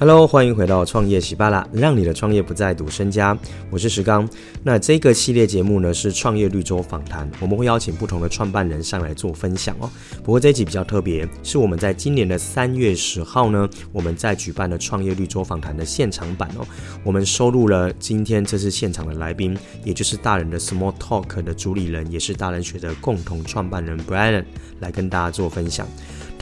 [0.00, 3.36] Hello，欢迎回到创业喜巴拉，让你的创业不再赌身家。
[3.68, 4.26] 我是石刚。
[4.62, 9.90] 那这个系列节目呢是创业绿洲访谈，我们会邀请不同的创办人上来做分享哦。
[10.24, 16.66] 不过这一集比较特别，是我们在今年的三月十号呢，我们在举办的创业绿洲访谈的现场版哦。
[17.04, 19.54] 我们收录了今天这次现场的来宾，
[19.84, 24.46] 也就是大人的 Small Talk 的主理人，也是大人学的共同创办人 Brian
[24.78, 25.86] 来跟大家做分享。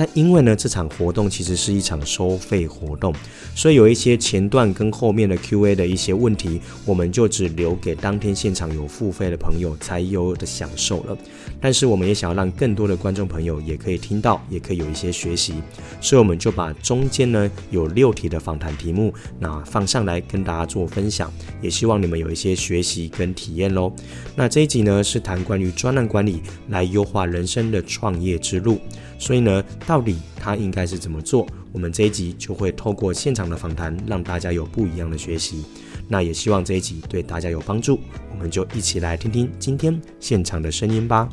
[0.00, 3.12] 但因为呢，这场活动其实是一场收费活动，
[3.52, 11.18] 所以有一些前段跟后面的 Q&A 的一些问题，我们就只留给当天现场有付费的朋友才有的享受了。
[11.60, 15.54] 但是我们也想要让更多的观众朋友也可以听到，也可以有一些学习，
[16.00, 21.28] 所以我们就把中间呢有六题的访谈题目，那放上来跟大家做分享，
[21.60, 23.92] 也希望你们有一些学习跟体验喽。
[24.36, 28.78] 那这一集呢是谈关于专案管理来优化人生的创业之路。
[29.18, 31.46] 所以呢，到底他应该是怎么做？
[31.72, 35.66] 我们这一集就会透过现场的访谈，让大家有不一样的学习。
[36.08, 38.00] 那也希望这一集对大家有帮助。
[38.30, 41.28] 我们就一起来听听今天现场的声音吧。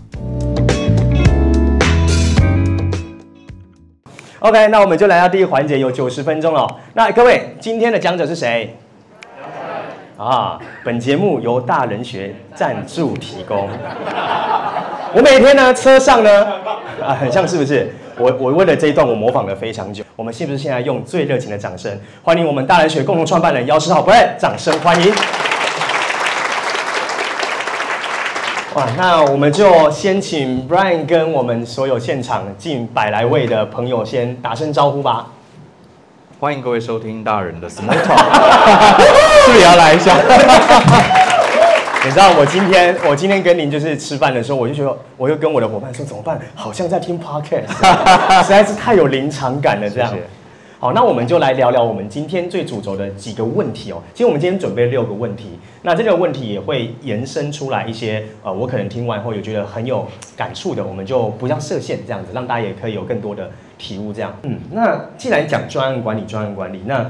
[4.39, 6.67] OK，那我们就来到第一环节，有九十分钟了。
[6.93, 8.75] 那各位，今天的讲者是谁？
[10.17, 13.69] 啊，本节目由大人学赞助提供。
[15.15, 16.45] 我每天呢，车上呢。
[17.01, 17.89] 啊，很像是不是？
[18.17, 20.03] 我我为了这一段，我模仿了非常久。
[20.17, 25.13] 我们是不是现在用最热情的掌声，欢迎我们大人学共同创办人姚诗豪 Brian，掌声欢迎！
[28.73, 35.27] 哇，那我们就先请 Brian 跟我们所有现场近百来位的朋友先打声招呼吧。
[36.41, 38.19] 欢迎各位收听大人的 Small Talk，
[39.45, 40.17] 是不是也要来一下？
[42.05, 46.39] 你知道我今天我今天跟您就是吃饭的时候，我就觉得我又跟我的伙伴说怎么办？
[46.53, 49.89] 好像在听 podcast，实在是太有临场感了。
[49.89, 50.13] 这样，
[50.77, 54.03] 好，那我们就来聊聊我们今天最主轴的几个问题哦。
[54.13, 60.07] 其实我们今天准备六个问题，那这个问题也会延伸出来一些呃，我可能听完后有觉得很有
[60.37, 63.49] 感触的，我们就不要设限这样子，让大家也可以有更多的
[63.79, 64.13] 体悟。
[64.13, 67.09] 这样，嗯，那既然讲专案管理，专案管理那。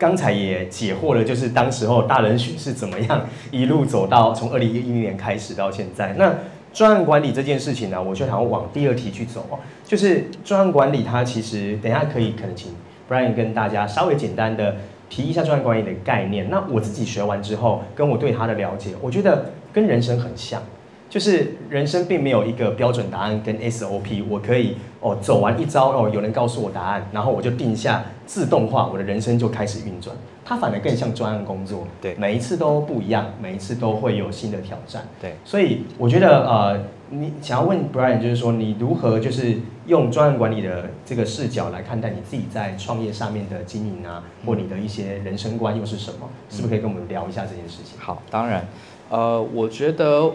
[0.00, 6.14] 刚才也解惑了，就是当时候大人学是怎么样一路走到从二零一一年开始到现在。
[6.16, 6.34] 那
[6.72, 12.72] 专案管理这件事情呢，我就想要往第二题去走哦，就是专案管理它其实等一下可以可能请
[13.10, 14.76] Brian 跟大家稍微简单的
[15.10, 16.48] 提一下专案管理的概念。
[16.48, 20.62] 那我自己学完之后，跟我对它的了解，我觉得跟人生很像。
[21.10, 30.16] 就是人生并没有一个标准答案跟 SOP，我可以哦走完一招哦，有人告诉我答案，然后我就定下自动化，我的人生就开始运转。
[30.44, 35.34] 它反而更像专案工作，对，每一次都不一样，每一次都会有新的挑战，对。
[35.44, 46.28] 所以我觉得呃，你想要问 Brian，就是说你如何就是用专案管理的这个视角来看待你自己在创业上面的经营啊，或你的一些人生观又是什么？
[46.48, 47.98] 是不是可以跟我们聊一下这件事情？
[48.00, 48.64] 好，当然，
[49.08, 50.32] 呃，我觉得。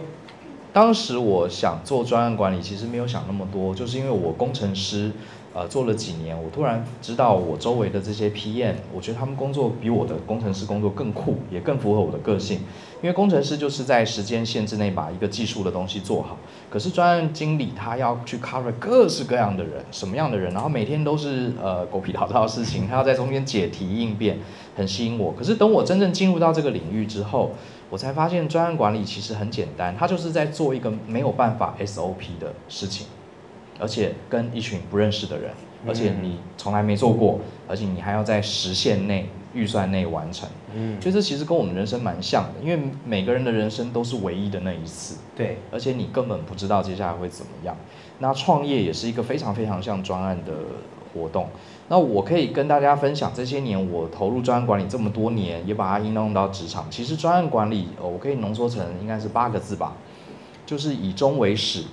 [0.76, 5.10] 当时我想做专案管理，其实没有想那么多，就是因为我工程师，
[5.54, 12.58] 呃，做了几年，我突然知道我周围的这些 PM，我觉得他们工作比我的工程师工作更酷，也更符合我的个性。
[13.00, 16.36] 因为工程师就是在时间限制内把一个技术的东西做好，
[16.68, 24.38] 可是专案经理他要去 cover 各式各样的人，什么样的人，然后每天都是呃狗屁倒灶的事情，他要在中间解题应变，
[24.76, 25.32] 很吸引我。
[25.32, 27.52] 可是等我真正进入到这个领域之后，
[27.88, 33.06] 我才发现专案管理其实很简单，它就是在做一个没有办法 SOP 的事情，
[33.78, 35.52] 而且跟一群不认识的人，
[35.86, 37.38] 而且你从来没做过，
[37.68, 40.48] 而且你还要在时限内、预算内完成。
[40.74, 45.18] 嗯，所以这其实跟我们人生蛮像的，因为每个人的人生都是唯一的那一次。
[45.36, 47.76] 对，而且你根本不知道接下来会怎么样。
[48.18, 50.52] 那创业也是一个非常非常像专案的
[51.14, 51.48] 活动。
[51.88, 56.84] 那我可以跟大家分享，这些年我投入专案管理这么多年，也把它应用到职场。
[56.90, 59.92] 其实专案管理，我可以浓缩成应该是八个字吧，
[60.66, 61.84] 就是以终为始，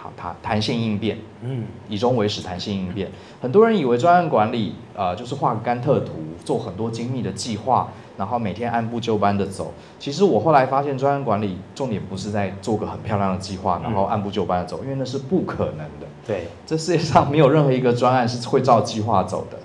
[0.00, 3.10] 好，它弹性应变，嗯，以终为始，弹性应变。
[3.40, 6.12] 很多人以为专案管理，呃，就是画个甘特图，
[6.44, 7.88] 做很多精密的计划。
[8.16, 9.72] 然后每天按部就班的走。
[9.98, 16.06] 其实我后来发现，专案管理重点不是在做个很漂亮的计划，然后按部就班的走，因为那是不可能的。
[16.26, 19.58] 对，这世界上没有任何一个专案是会照计划走的。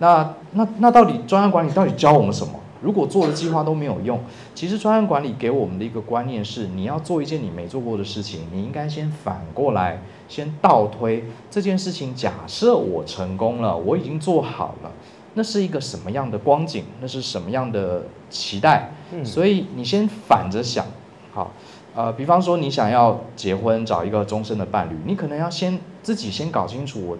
[0.00, 2.52] 那那那到底专案管理到底教我们什么？
[2.80, 4.20] 如果做的计划都没有用，
[4.54, 12.14] 其实专案管理给我们的一个观念是：你要做一件你没做过的事情，你应该先反过来，先倒推这件事情。
[12.14, 14.92] 假设我成功了，我已经做好了。
[15.34, 16.84] 那是一个什么样的光景？
[17.00, 18.90] 那是什么样的期待？
[19.12, 20.84] 嗯，所以你先反着想，
[21.32, 21.52] 好，
[21.94, 27.18] 呃，比方说你想要结婚，找一个终身的伴侣，你可能要先自己先搞清楚我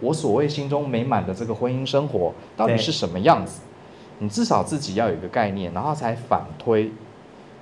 [0.00, 3.60] 我所谓心中美满的这个婚姻生活到底是什么样子？
[4.22, 6.92] 你至少自己要有一个概念，然后才反推。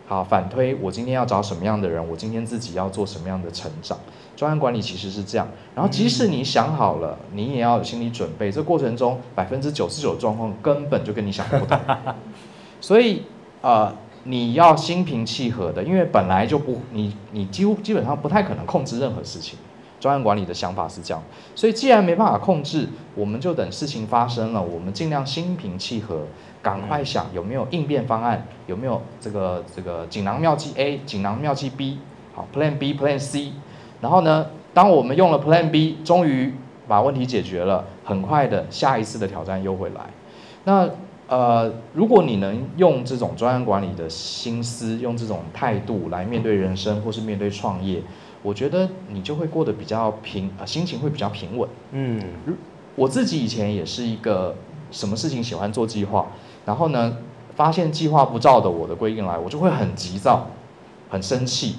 [0.07, 3.97] 好，反推我今天要找什么样的人，我今天自己要做什么样的成长。
[4.37, 8.53] 专案管理其实是这样，然后即使你想好了，你也要有心理准备。
[8.53, 11.79] 这过程中百分之九十九的状况根本就跟你想的不同，
[12.81, 13.23] 所以
[13.62, 19.59] 呃，你要心平气和的，因为本来就不，你你几乎基本上不太可能控制任何事情。
[20.01, 21.23] 专案管理的想法是这样，
[21.55, 26.27] 所以既然没办法控制，我们就等事情发生了，我们尽量心平气和。
[26.62, 31.99] 赶快想有没有应变方案，有没有这个这个锦囊妙计 A、锦囊妙计 B，
[32.35, 33.53] 好，Plan B、Plan C，
[34.01, 36.55] 然后呢，当我们用了 Plan B，终于
[36.87, 40.01] 把问题解决了，很快的下一次的挑战又会来。
[40.65, 40.89] 那
[41.29, 48.03] 呃，如果你能用这种专案管理的心思，用这种态度来面对人生或是面对创业，
[48.43, 51.69] 我觉得你就会过得比较平，呃，心情会比较平稳。
[51.93, 52.21] 嗯，
[52.97, 54.57] 我自己以前也是一个
[54.91, 56.27] 什么事情喜欢做计划。
[56.65, 57.17] 然后呢，
[57.57, 60.47] 发现计划不照的我的规定来，我就会很急躁，
[61.09, 61.77] 很生气。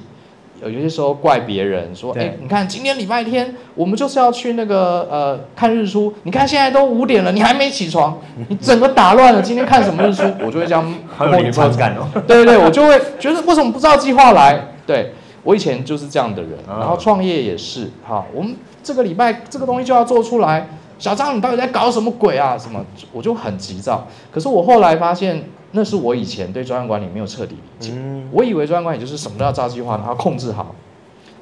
[0.61, 6.13] 有有些时候怪别人说：“哎，你看今天礼拜天，我们就是要去那个呃看日出。
[6.21, 10.21] 你看现在都五点了，你还没起床，你整个打乱了今天看什么日出。
[10.45, 10.85] ”我就会这样
[11.17, 12.07] 很有临场感哦。
[12.27, 14.67] 对对对，我就会觉得为什么不照计划来？
[14.85, 17.89] 对，我以前就是这样的人，然后创业也是。
[18.07, 20.67] 哈，我们这个礼拜这个东西就要做出来。
[21.01, 22.55] 小张，你到底在搞什么鬼啊？
[22.55, 22.85] 什么？
[23.11, 24.07] 我就很急躁。
[24.31, 27.91] 可是我后来发现，那是我以前对专案管理没有彻底理解。
[28.31, 30.75] 我以为专案管理就是什么都要照计划，然后控制好。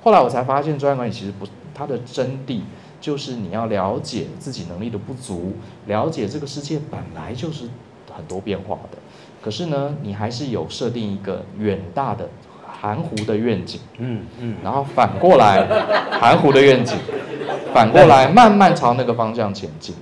[0.02, 1.46] 后来我才发现，专案管理其实不，
[1.76, 2.62] 它的真谛
[3.02, 5.52] 就是你要了解自己能力的不足，
[5.88, 7.66] 了解这个世界本来就是
[8.16, 8.98] 很多变化的。
[9.42, 12.30] 可是呢，你还是有设定一个远大的。
[12.80, 15.68] 含糊的愿景，嗯嗯，然后反过来，
[16.20, 16.96] 含糊的愿景，
[17.74, 19.94] 反过来慢慢朝那个方向前进。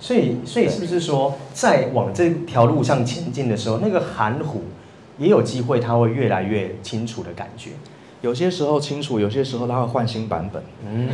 [0.00, 4.62] 所以，所以是不是说，在往这条路上前进的时候，那个含糊
[5.18, 7.70] 也有机会，它会越来越清楚的感觉。
[8.20, 10.62] 有些时候清楚，有些时候他会换新版本。
[10.84, 11.08] 嗯，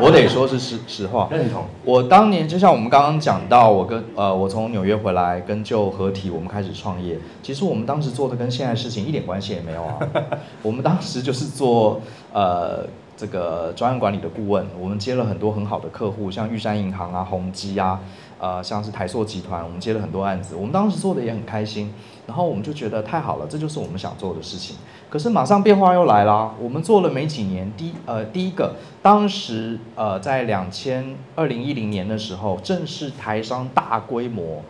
[0.00, 1.28] 我得说是实实话。
[1.30, 1.64] 认同。
[1.84, 7.18] 我当年就像我们刚刚讲到，我跟呃，我从纽约回来跟就合体，我们开始创业。
[7.42, 9.98] 其实我们当时做的跟现在事情一点关系也没有啊。
[10.62, 12.00] 我们当时就是做
[12.32, 12.86] 呃
[13.16, 17.98] 这个专案管理的顾问，我们接了很多很好的客户，像玉山银行啊、宏基啊，
[18.38, 20.54] 呃，像是台塑集团，我们接了很多案子。
[20.54, 21.92] 我们当时做的也很开心，
[22.26, 24.76] 然后我们就觉得太好了，这就是我们想做的事情。
[25.10, 26.54] 可是马上变化又来了。
[26.60, 34.62] 我们做了没几年，第呃第一个，当时呃在两千二零一零年的时候，正是台商大规模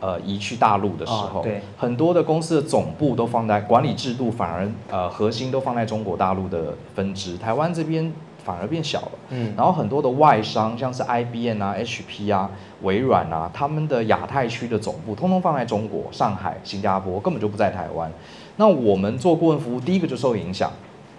[0.00, 8.10] 呃移去大陆的时候，哦、对，很多的公司的总部都放在管理制度，反而呃核心都放在中国大陆的分支，台湾这边
[8.44, 9.12] 反而变小了。
[9.30, 12.50] 嗯，然后很多的外商，像是 IBM 啊、HP 啊、
[12.82, 18.10] 微软啊，他们的亚太区的总部通通放在中国、上海、新加坡，根本就不在台湾。
[18.56, 20.70] 那我们做顾问服务，第一个就受影响，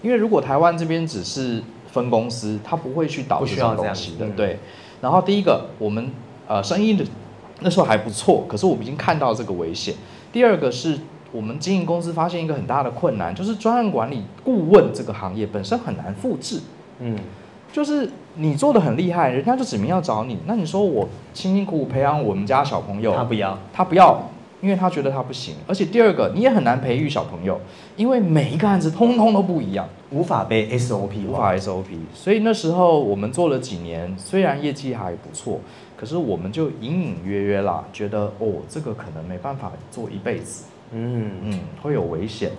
[0.01, 1.61] 因为如果台湾这边只是
[1.91, 4.59] 分公司，他不会去导这种东西的，对。
[5.01, 6.11] 然后第一个，我们
[6.47, 7.03] 呃生意的
[7.59, 9.93] 那时候还不错，可是我们已经看到这个危险。
[10.31, 10.97] 第二个是
[11.31, 16.59] 我们经营公司发现一个很大的困难，就是专案管理顾问这个行业本身很难复制，
[16.99, 17.17] 嗯，
[17.71, 24.29] 就是你做的很厉害，人家就指名要找你，那你说我辛辛苦苦培养我们家小朋友，他不要，他不要。
[24.61, 27.59] 因为他觉得他不行，而且第二个你也很难培育小朋友，
[27.97, 31.83] 因为每一个案子通通都不一样，无法被 SOP，无法 SOP。
[32.13, 35.59] 所以那时候我们做了几年，虽然业绩还不错，
[35.97, 42.49] 可是我们就隐隐约约啦，觉得哦，这个可能没办法做一辈子，嗯嗯，会有危险。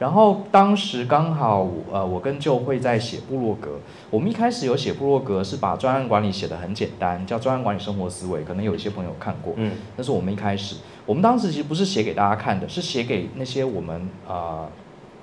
[0.00, 3.78] 然后当时刚好，呃，我跟就会在写部落格。
[4.08, 8.42] 我们一开始有写部落格，是把专案管理写得很简单，叫专案管理生活思维。
[8.42, 10.76] 可能有一些朋友看过，嗯，那是我们一开始。
[11.04, 14.68] 我们当时其实不是写给大家看的，是写给那些我们啊、呃、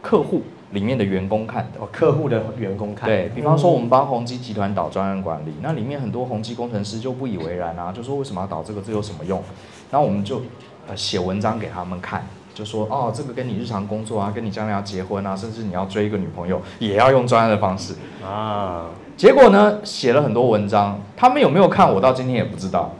[0.03, 0.43] 客户
[0.73, 1.79] 里面的员工看的。
[1.83, 3.09] 哦，客户的员工看。
[3.09, 8.79] 对，比方说，我们帮宏基集团导专案管理，那里面很多宏基工程师就不以为然啊，就说为什么要导这个？
[8.83, 9.41] 这有什么用？
[9.89, 10.43] 然后我们就
[10.87, 12.23] 呃写文章给他们看。
[12.57, 17.93] 就说哦，这个跟你日常工作啊，跟你将来要结婚啊，甚至你要追一个女朋友，也要用专案的方式
[18.25, 18.85] 啊。
[19.15, 22.93] 结果呢，写了很多文章，他们有没有看，我到今天也不知道。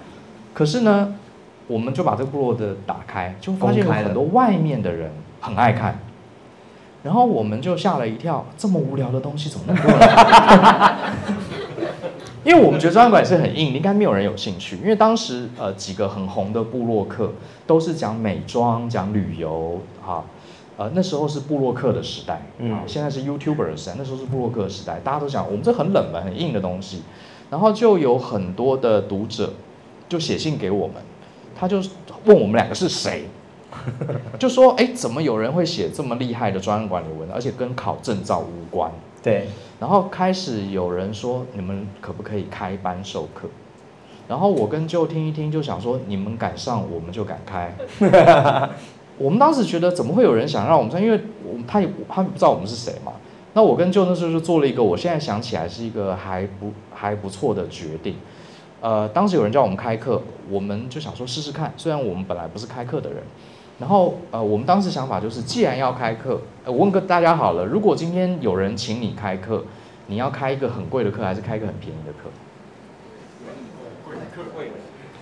[0.53, 1.11] 可是呢，
[1.65, 5.11] 我们就把这个部落的打开，就发现有很多外面的人
[5.41, 5.97] 很爱看。
[7.01, 10.97] 然后我们就吓了一跳，这么无聊的东西怎么那么多人看？
[12.47, 14.77] 因为我们觉得专案管是很硬，应该没有人有兴趣。
[14.77, 17.33] 因为当时呃几个很红的部落客
[17.65, 20.23] 都是讲美妆、讲旅游，哈，
[20.77, 27.01] 呃那时候是部落客的时代，嗯，现在是 YouTuber 的时代，那时候是部落客的时代，大家都讲我们这很冷门、很硬的东西。
[27.49, 29.51] 然后就有很多的读者
[30.07, 30.95] 就写信给我们，
[31.53, 31.81] 他就
[32.23, 33.25] 问我们两个是谁，
[34.39, 38.91] 就说哎，怎么有人会写这么厉害的专案管理文，而且跟考证照无关？
[39.23, 39.47] 对。
[39.79, 43.47] 然后开始有人说，你们可不可以开班授课？
[44.27, 47.73] 然后我跟舅听一听，就想说，你们敢上，我们就敢开。
[49.17, 51.01] 我们当时觉得，怎么会有人想让我们上？
[51.01, 51.19] 因为
[51.49, 53.13] 我们他也他不知道我们是谁嘛。
[53.53, 58.15] 那我跟舅那时候就做了一个，我现在想起来是一个还不还不错的决定。
[58.81, 61.73] 呃，当时有人叫我们开课，我们就想说试试看。
[61.77, 63.23] 虽然我们本来不是开课的人，
[63.79, 69.63] 然后呃，我们当时想法就是，既然要开课，呃，我问个大家好了，如果今天有人请你开课，
[70.07, 72.29] 你要开一个很贵的课，还是开一个很便宜的课？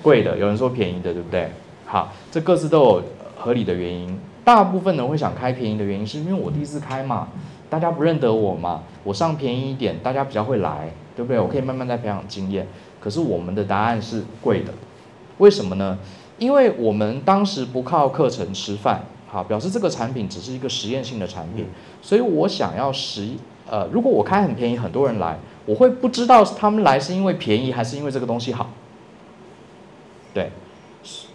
[0.01, 1.49] 贵的，有人说便宜的，对不对？
[1.85, 3.03] 好，这各自都有
[3.35, 4.17] 合理的原因。
[4.43, 7.27] 大部分人会想开便宜的原因，是因为我第一次开嘛，
[7.69, 11.39] 大家不认得我嘛，我上便宜一点，大家比较会来，对不对？
[11.39, 12.67] 我可以慢慢再培养经验。
[13.01, 14.71] 可是我们的答案是贵的，
[15.39, 15.97] 为什么呢？
[16.37, 21.65] 因为我们当时不靠课程吃饭，好，表示这个产品只是一个实验性的产品，
[22.01, 23.29] 所以我想要实，
[23.69, 28.69] 呃，如果我开很便宜，很多人来，我会不知道他们来是因为便宜，还是因为这个东西好。
[30.33, 30.51] 对，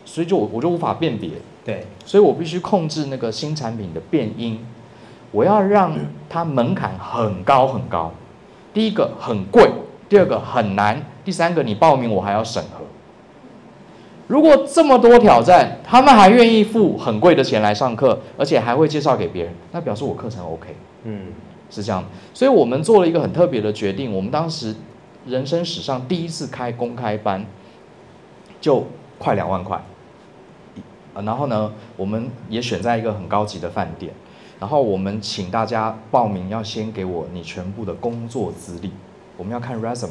[0.04, 1.30] 所以就我我就无法辨别，
[1.64, 4.62] 对，所以我必须控制那个新产品的变音，
[5.32, 5.96] 我要让
[6.28, 8.12] 它门槛很高很高，
[8.74, 9.70] 第一个很贵，
[10.10, 12.79] 第二个很难，第三个你报名我还要审核。
[14.30, 20.68] 如果这么多挑战，他们还愿意付很贵的钱来上课，而且还会介绍给别人，那表示我课程 OK，
[21.02, 21.32] 嗯，
[21.68, 22.04] 是这样。
[22.32, 24.76] 所以我们做了一个很特别的决定，我们当时
[25.26, 27.44] 人生史上第一次开公开班。
[28.60, 28.84] 就
[29.18, 29.82] 快两万块，
[31.14, 34.12] 然后呢，我们也选在一个很高级的饭店，
[34.58, 38.92] 然后我们请大家报名，要先给我你全部的工作资历，
[39.38, 40.10] 我们要看 resume，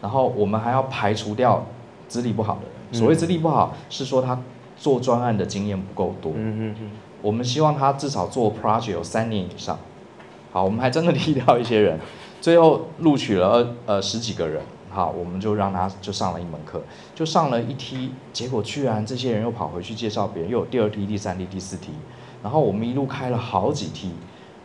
[0.00, 1.62] 然后我们还要排除掉
[2.08, 4.40] 资历不好的人，所谓资历不好是说他
[4.76, 6.90] 做专案的经验不够多，嗯嗯嗯，
[7.22, 9.78] 我们希望他至少做 project 有三年以上，
[10.52, 11.98] 好，我们还真的踢掉一些人，
[12.40, 14.62] 最后录取了呃十几个人。
[14.90, 16.80] 好，我们就让他就上了一门课，
[17.14, 21.90] 就上了一梯，结果居然这些人又跑回去介绍别人，又有第二梯、第三梯、第四梯，
[22.42, 24.12] 然后我们一路开了好几梯，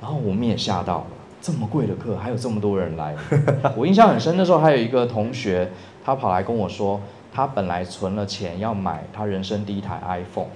[0.01, 1.07] 然后我们也吓到了，
[1.41, 3.13] 这么贵的课还有这么多人来，
[3.75, 4.37] 我印象很深。
[4.37, 5.69] 那时候还有一个同学，
[6.05, 7.01] 他跑来跟我说，
[7.33, 10.49] 他本来存了钱要买他人生第一台 iPhone，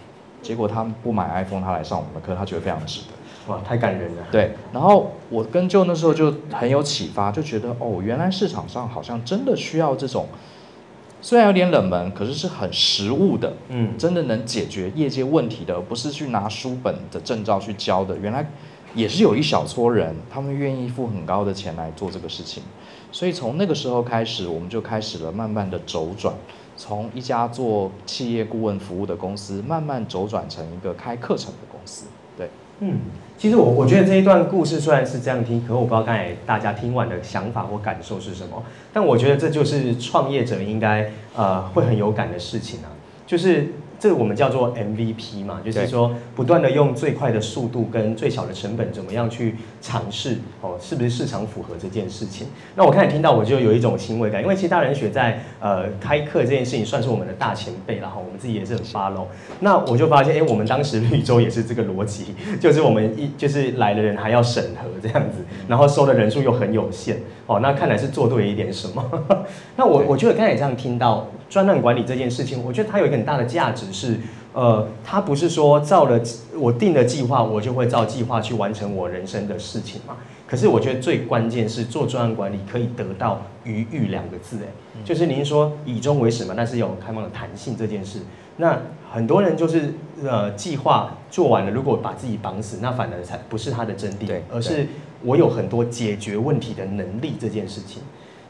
[0.43, 3.51] 结果他不买 iPhone，他来上我们的课，他觉得非常值得。
[3.51, 4.24] 哇，太感人了。
[4.31, 10.27] 对，然后我跟舅那时候就很有启发，就觉得哦，原来市场上好像真的需要这种，
[11.22, 18.15] 虽然有点冷门，可是是很实务的，嗯，真的能解决业界问题的，而不是去拿书本的证照去教的。
[18.17, 18.46] 原来
[18.93, 22.62] 也是有一小撮人，他们愿意付很高的钱来做这个事情。
[23.10, 26.34] 所以从那个时候开始，我们就开始了慢慢的周转，
[26.77, 32.05] 从一家做企业顾问服务的公司，慢慢周转成一个开课程的公司。
[32.38, 33.00] 对，嗯。
[33.38, 38.63] 其实我我觉得这一段故事虽然是这样听，可我不知道刚才大家听完的想法或感受是什么。
[38.93, 42.93] 但我觉得这就是创业者应该呃会很有感的事情啊，
[43.25, 43.74] 就是。
[44.00, 52.48] 这个我们叫做 MVP 嘛，就是说不断的用最快的速度跟最小的成本，怎么样去尝试哦，是不是市场符合这件事情？
[52.75, 59.25] 那我开始听到我就有一种欣慰感，因为其实大人学在呃开课这件事情算是我们的大前辈，然后我们自己也是很 follow。
[59.62, 65.38] 那我就发现，哎，我们当时绿洲也是这个逻辑， 就是我们一就是来的人还要审核这样子，
[65.68, 69.04] 然后收的人数又很有限哦，那看来是做对一点什么。
[69.75, 71.27] 那我我觉得刚才也这样听到。
[71.50, 74.18] 专案管理这件事情，我觉得它有一个很大的价值是，
[74.54, 76.20] 呃，它不是说照了
[76.56, 80.18] 我定的计划，我就会照计划去完成我人生的事情嘛。
[80.46, 84.68] 可是我觉得最关键是做专案管理可以得到余裕两个字，哎，
[85.06, 88.20] 就是您说以终为始嘛，但是有开放的弹性这件事。
[88.58, 88.77] 那
[89.12, 94.88] 很多人就是呃计划做完了，如果把自己绑死，那反而才不是他的真谛，而是
[95.24, 98.04] 我有很多解决问题的能力这件事情。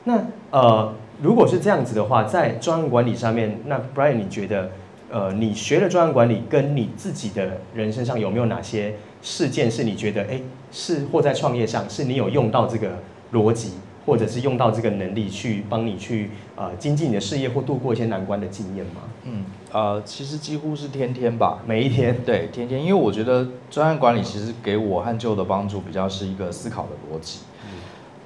[0.06, 0.94] 那呃。
[1.22, 4.70] 如果是这样子的话，在专案管理上面，那 Brian，你觉得，
[5.10, 10.40] 呃，你学的专案管理跟你自己的人身上有没有哪些事件是你觉得，哎，
[10.72, 13.00] 是或在创业上是你有用到这个
[13.34, 13.74] 逻辑，
[14.06, 19.02] 或者是用到这个能力去帮你去呃精进你的事业或度过一些难关的经验吗？
[19.24, 27.40] 嗯，呃，其实几乎是天天吧，每一天，对，天天，因为我觉得专案管理其实给我和旧的帮助比较是一个思考的逻辑，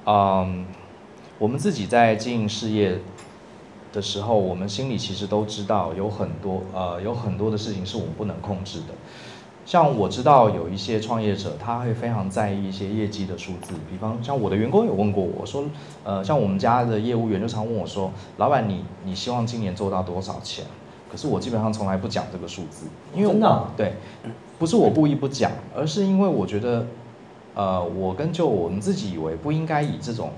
[0.04, 0.66] 嗯。
[1.42, 2.96] 我们自己在经营事业
[3.92, 8.94] 的时候，我们心里其实都知道有很多呃有很多的事情是我们不能控制的，
[9.66, 15.64] 像我知道有一些创业者，他会非常在意一些业绩的数字，比方像我的员工有问过我说，
[16.04, 20.64] 呃，像我们家的业务员就常问我说，老板你你希望今年做到多少钱？
[21.10, 23.94] 可是我基本上从来不讲这个数字，因为真的对，
[24.60, 26.86] 不是我故意不讲，而是因为我觉得，
[27.56, 30.30] 呃，我跟就我们自己以为不应该以这种，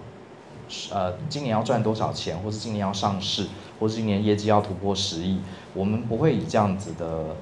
[0.92, 3.46] 呃，今年要赚多少钱，或是今年要上市，
[3.78, 5.38] 或是今年业绩要突破十亿，
[5.74, 7.36] 我们不会以这样子的。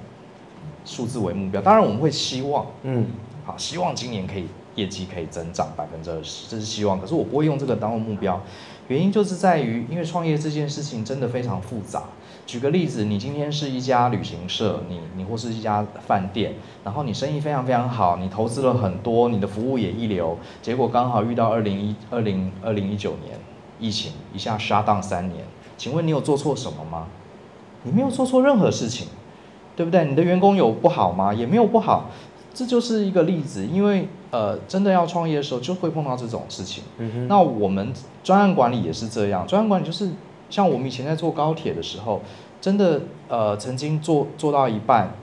[0.84, 3.06] 数字为目标，当然我们会希望，嗯，
[3.44, 7.00] 好，希望今年可以业绩可以增长百分之二十，这是希望。
[7.00, 8.42] 可是我不会用这个当目标，
[8.88, 12.02] 原因就是在于，因为创业这件事情真的非常复杂。
[12.46, 23.38] 举个例子，你今天是一家旅行社，你你或是一家饭店，然后你生意非常非常好，你投资了很多，你的服务也一流，结果刚好遇到二零一二零二零一九年
[23.78, 25.44] 疫情一下 shut down 三年，
[25.76, 27.06] 请问你有做错什么吗？
[27.84, 29.08] 你没有做错任何事情。
[29.74, 30.04] 对不对？
[30.04, 31.32] 你的员工有不好吗？
[31.32, 32.10] 也没有不好，
[32.52, 33.66] 这就是一个例子。
[33.66, 36.84] 因为呃，真的要创业的时候，就会碰到这种事情。
[36.98, 37.26] 嗯哼。
[37.26, 37.90] 那我们
[38.22, 40.10] 专案管理也是这样，专案管理就是
[40.52, 42.20] 像我们以前在坐高铁的时候，
[42.60, 45.14] 真的呃，曾经坐坐到一半，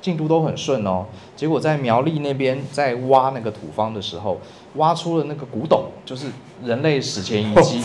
[0.00, 1.06] 进度都很顺哦，
[1.36, 4.38] 结果在苗栗那边在挖那个土方的时候。
[4.76, 6.28] 挖出了那个古董，就是
[6.64, 7.82] 人类史前遗迹。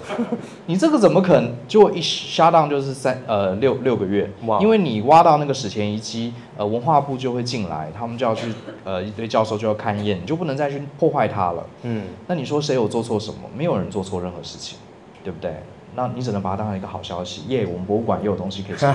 [0.68, 4.30] 你这个怎么可能就一 shut down 就是三呃六六个月？
[4.60, 8.52] 因为你挖到那个史前遗迹，呃文化部就会进来，他们就要去
[8.84, 11.64] 呃一堆教授就要勘验，你就不能再去破坏它了。
[11.84, 13.48] 嗯，那你说谁有做错什么？
[13.56, 14.76] 没有人做错任何事情，
[15.24, 15.62] 对不对？
[15.94, 17.42] 那你只能把它当成一个好消息。
[17.48, 18.94] 耶，我们博物馆又有东西可以说。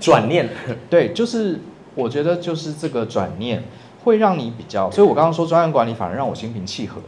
[0.00, 0.48] 转念，
[0.90, 1.60] 对，就是
[1.94, 3.62] 我觉得就是这个转念。
[4.04, 7.00] 会让你比较，所以我刚刚说专案管理反而让我心平气和，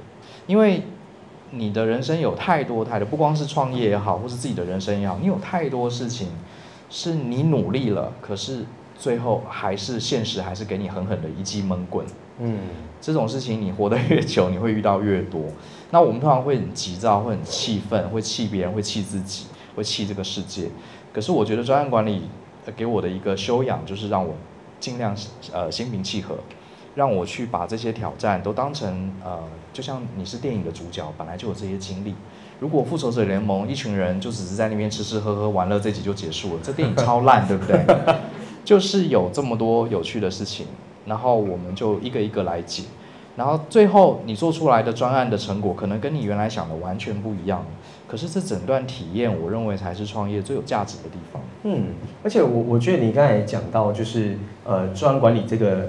[0.49, 0.83] 因为
[1.53, 6.27] 你的人生有太多太多，不光是创业也好，或是自己的人生也好，你有太多事情
[6.91, 8.65] 是你努力了，可是
[8.99, 12.05] 最后还是现实还是给你狠狠的一记闷棍。
[12.41, 12.59] 嗯，
[13.01, 15.43] 这种事情你活得越久，你会遇到越多。
[15.91, 20.69] 那我们通常会很急躁，会很气愤，会气别人，会气自己，会气这个世界。
[21.13, 22.23] 可是我觉得专案管理
[22.77, 24.35] 给我的一个修养，就是让我
[24.79, 25.17] 尽量
[25.53, 26.37] 呃心平气和。
[26.95, 29.39] 让我去把这些挑战都当成呃，
[29.73, 32.13] 就像你是电影的主角，本来就有这些经历。
[32.59, 37.85] 如果复仇者联盟一群人就只是在那边吃吃喝喝玩乐，这集就结束了，这电影超烂，对不对？
[38.65, 40.67] 就是有这么多有趣的事情，
[41.09, 42.85] 然后我们就一个一个来解，
[43.37, 47.65] 然后最后你做出来的专案的成果，可能跟你原来想的完全不一样。
[48.07, 51.43] 可是这整段体验，我认为才是创业最有价值的地方。
[51.65, 55.89] 嗯，而且我我觉得你刚才讲到，就是呃，专案管理这个。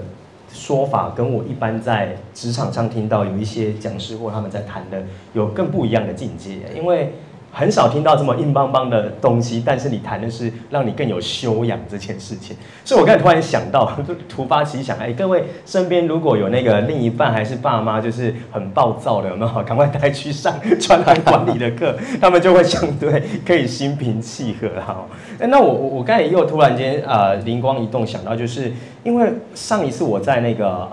[0.52, 7.14] 说法跟我一般在职场上听到有一些讲师或他们在谈的有更不一样的境界，因为
[7.52, 12.56] 很少听到这么硬邦邦的东西，但是你谈的是让你更有修养这件事情。
[12.84, 19.62] 所以我刚才突然想到， 就突发奇想，哎，各位身边如果有那个另一半还是爸妈，就是很暴躁的，有没有？
[19.64, 25.06] 赶快带去上专案管理的课， 他们就会相对可以心平气和哈。
[25.38, 28.72] 那我我我刚才又突然间呃灵光一动，想到就是。
[29.02, 30.86] 因为上一次我在那个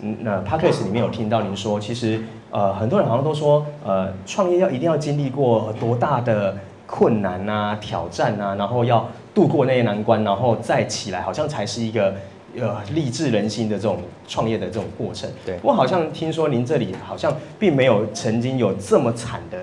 [0.00, 2.20] 嗯那 podcast 里面有听到您说，其实
[2.52, 12.14] 呃很多人好像都说呃创业要一定要经历过多大的困难啊挑战啊，然后要度过那些难关，然后再起来，好像才是一个
[12.56, 15.28] 呃励志人心的这种创业的这种过程。
[15.44, 19.58] 对，我好像听说您这里好像并没有曾经有这么惨的。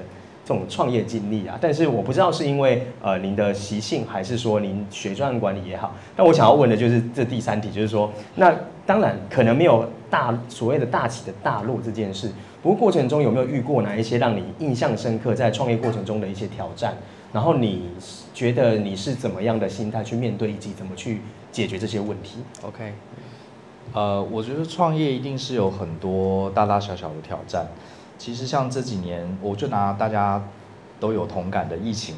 [0.45, 5.93] 这种创业经历啊，但是我不知道是因为呃您的习性，还是说您学专案管理也好。
[6.17, 8.51] 那我想要问的就是这第三题，就是说，那
[8.83, 16.97] 当然可能没有大所谓的大起的大落这件事，不过过程中有没有遇过哪一些让你印象深刻在创业过程中的一些挑战？
[17.31, 17.89] 然后你
[18.33, 22.93] 觉得你是怎么样的心态去面对，以及怎么去解决这些问题？OK，
[23.93, 27.67] 呃，我觉得创业一定是有很多大大小小的挑战。
[28.17, 30.43] 其实像这几年，我就拿大家
[30.99, 32.15] 都有同感的疫情。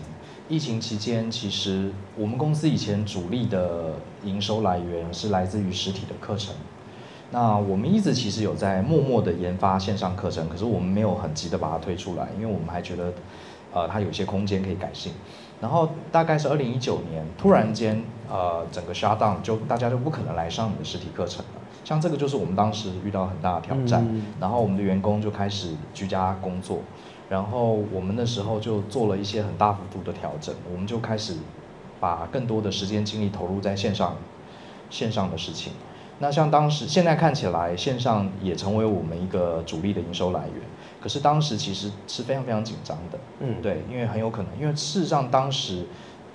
[0.49, 6.55] 疫情期间，其实我们公司以前主力的营收来源是来自于实体的课程。
[7.31, 13.13] 那我们一直其实有在默默的研发线上课程，可是我们没有很急的把它推出来，因为我们还觉得，
[13.73, 15.13] 呃，它有一些空间可以改进。
[15.61, 21.61] 然后大概是二零一九年，突然间，呃，整个 shut down，就大家就不可能来上你的实体课程了。
[21.85, 26.79] 像这个就是我们当时遇到很大的挑战，嗯、然后我们的员工就开始居家工作，
[27.29, 31.37] 然后我们那时候就做了一些很大幅度的调整，我们就开始
[31.99, 34.17] 把更多的时间精力投入在线上
[34.89, 35.73] 线上的事情。
[36.21, 40.61] 那像当时现在看起来线上也成为我们一个主力的营收来源，
[41.01, 45.85] 可是当时其实是非常非常紧张的，嗯，对，因为很有可能，因为事实上当时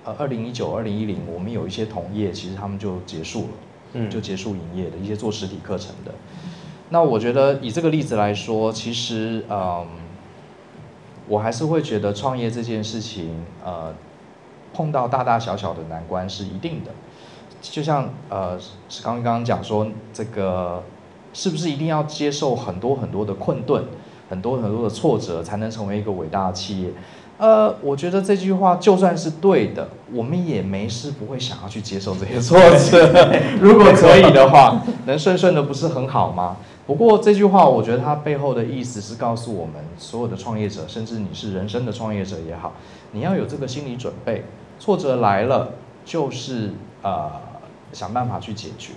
[0.03, 3.47] 呃二零一九二零一零我们有一些同业其实他们就结束了。
[3.93, 6.13] 嗯，就结束营业的一些做实体课程的。
[6.89, 9.87] 那我觉得以这个例子来说，其实嗯，
[11.29, 13.95] 我还是会觉得创业这件事情，呃，
[14.73, 16.91] 碰到大大小小的难关是一定的。
[17.61, 18.57] 就像呃，
[18.89, 20.83] 是刚刚讲说这个，
[21.33, 23.83] 是不是一定要接受很多很多的困顿，
[24.29, 26.89] 很多很多的挫折，才能成为一个伟大的企业？
[27.37, 33.31] 呃，我觉得这句话就算是对的，我们也没事不会想要去接受这些挫折。
[33.61, 36.57] 如果可以的话，能顺顺的不是很好吗？
[36.87, 42.73] 不过这句话，我觉得它背后的意思是告诉我们所有的创业者，甚至你是人生的创业者也好，
[43.11, 44.43] 你要有这个心理准备，
[44.79, 46.71] 挫折来了就是
[47.03, 47.29] 呃
[47.93, 48.93] 想办法去解决。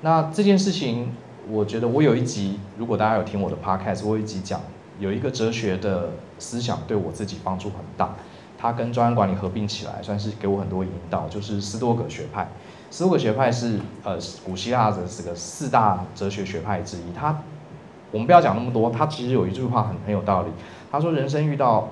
[0.00, 1.12] 那这件事情，
[1.48, 4.60] 我觉得我有一集，如果大家有听我的 podcast，我有一集讲。
[5.00, 6.10] 有一个哲学的
[6.40, 8.16] 思想对我自己帮助很大，
[8.58, 11.28] 它跟专案管理合并起来，算是给我很多引导。
[11.28, 12.48] 就是斯多葛学派，
[12.90, 17.12] 斯多葛学派是呃古希腊的这个四大哲学学派之一。
[17.14, 17.44] 他
[18.10, 20.48] 我们不要讲那么多，他其实有一句话很很有道理。
[20.90, 21.90] 他说：人生遇到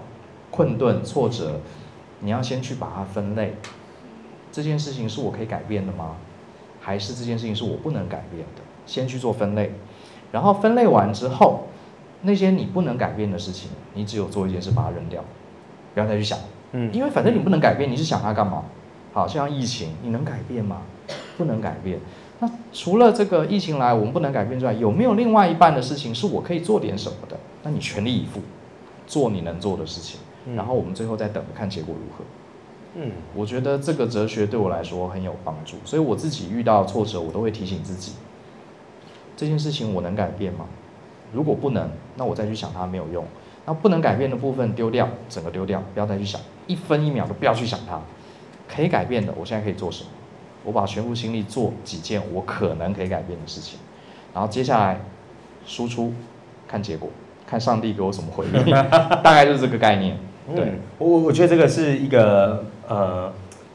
[0.50, 1.60] 困顿挫折，
[2.18, 3.54] 你要先去把它分类，
[4.50, 6.16] 这件事情是我可以改变的吗？
[6.86, 8.62] 还是这件事情是我不能改变的？
[8.86, 9.72] 先去做分类，
[10.30, 11.64] 然后分类完之后。
[12.22, 15.22] 那些你不能改变的事情，你只有做一件事，把它扔掉，
[15.94, 16.38] 不要再去想。
[16.72, 18.62] 嗯，因为反正你不能改变，你是想它干嘛？
[19.12, 20.82] 好，像疫情，你能改变吗？
[21.36, 21.98] 不能改变。
[22.38, 27.36] 那除了这个疫情来，我们不能改变之外，有没有另外一半的事情是我可以做点什么的？
[27.64, 28.40] 那你全力以赴，
[29.08, 30.20] 做你能做的事情，
[30.54, 32.24] 然后我们最后再等着看结果如何。
[32.98, 38.12] 嗯，我觉得这个哲学对我来说很有帮助，所以我自己遇到挫折，我都会提醒自己，
[39.36, 40.64] 这件事情我能改变吗？
[41.32, 43.24] 如果不能，那我再去想它没有用。
[43.66, 48.00] 那不能改变的部分丢掉，整个丢掉，不要再去想，一分一秒都不要去想它。
[48.68, 50.10] 可以改变的，我现在可以做什么？
[50.64, 53.78] 我把全部心力做几件我可能可以改变的事情，
[54.32, 55.00] 然后接下来
[55.66, 56.12] 输出，
[56.66, 57.10] 看结果，
[57.46, 58.70] 看上帝给我什么回应，
[59.22, 60.16] 大概就是这个概念。
[60.54, 63.32] 对，我我我觉得这个是一个呃，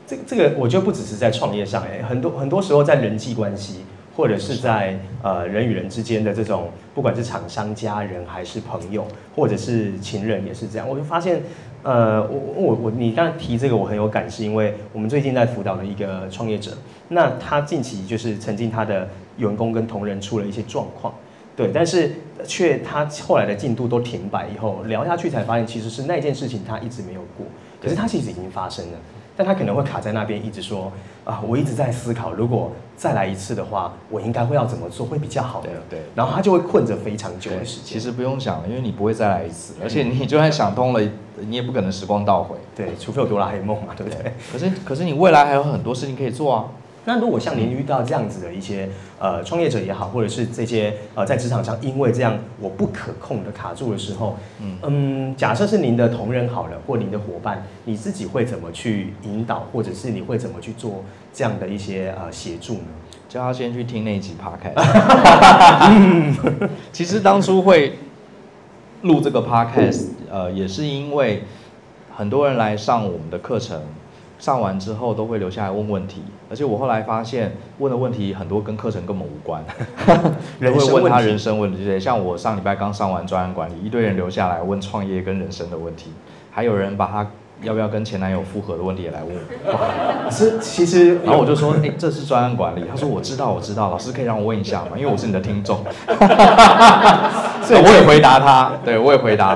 [0.07, 3.81] 这这个我觉得不只是在创业上，哎，很多很多时候在人际关系。
[4.13, 10.87] 或者是在呃人与人之间的这种，不管是厂商、家人还是朋友，或者是情人，也是这样。
[10.87, 11.41] 我就发现，
[11.81, 16.71] 呃，我我我，你刚才提这个，我很有感，是因为我们最近在辅导的一个创业者，
[17.07, 19.07] 那他近期就是曾经他的
[19.37, 21.13] 员工跟同仁出了一些状况，
[21.55, 22.11] 对，但是
[22.45, 27.45] 却他后来的进度都停摆，以后聊下去才发现，其实是那件事情他一直没有过，
[27.81, 28.97] 可是他其实已经发生了。
[29.37, 30.91] 但他可能会卡在那边，一直说
[31.23, 35.69] 啊，我一直在思考，如果再来一次的话，我应该会要怎么做会比较好的。
[35.89, 37.85] 对，对，然后他就会困着非常久的时间。
[37.85, 41.01] 其实不用想了，因为你不会再来一次，而且你就算想通了，
[41.37, 42.57] 你也不可能时光倒回。
[42.75, 44.33] 对，除非有哆啦 A 梦嘛，对不对？
[44.51, 46.65] 可是，可是你未来还有很多事情可以做啊。
[47.05, 48.87] 那如果像您遇到这样子的一些
[49.17, 62.89] 呃创业者也好，或者是这些呃在职场上因为这样我不可控的卡住的时候，嗯，嗯，假设是您的同仁好了，或您的伙伴，你自己会怎么去引导，或者是你会怎么去做这样的一些呃协助呢？
[63.27, 64.75] 叫他先去听那一集 Podcast。
[66.93, 67.97] 其实当初会
[69.01, 71.43] 录这个 Podcast，呃，也是因为
[72.15, 73.81] 很多人来上我们的课程。
[74.41, 79.63] 上完之后都会留下来问问题，而且我后来发现问的问题很多跟课程根本无关，
[80.59, 81.99] 人会问他人生问题。
[81.99, 86.11] 像我上礼拜刚上完专案管理，一堆人留下来问创业跟人生的问题，
[86.49, 87.27] 还有人把他
[87.61, 90.31] 要不要跟前男友复合的问题也来问我。
[90.31, 92.83] 是其实，然后我就说，哎，这是专案管理。
[92.89, 94.97] 他说我知道，我知道，老师可以让我问一下吗？
[94.97, 95.77] 因为我是你的听众。
[97.61, 99.55] 所以我也回答他，对我也回答，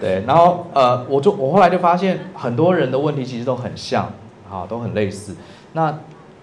[0.00, 4.10] 对，然后呃，我就我后来就发现很多人的问题其实都很像。
[4.52, 5.34] 啊，都很类似。
[5.72, 5.98] 那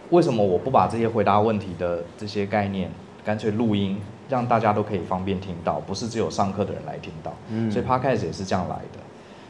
[0.09, 2.89] 为什么我不把这些回答问题的这些概念
[3.23, 7.31] 干脆录音，让大家都可以方便听到，不是只有上课的人来听到？
[7.49, 8.99] 嗯，所以 Podcast 也是这样来的。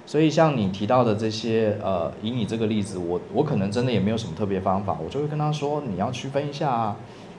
[0.06, 6.96] 所以像你提到的这些，呃，以你这个例子，我我可能真的也没有什么特别方法，我就会跟他说，你要区分一下啊。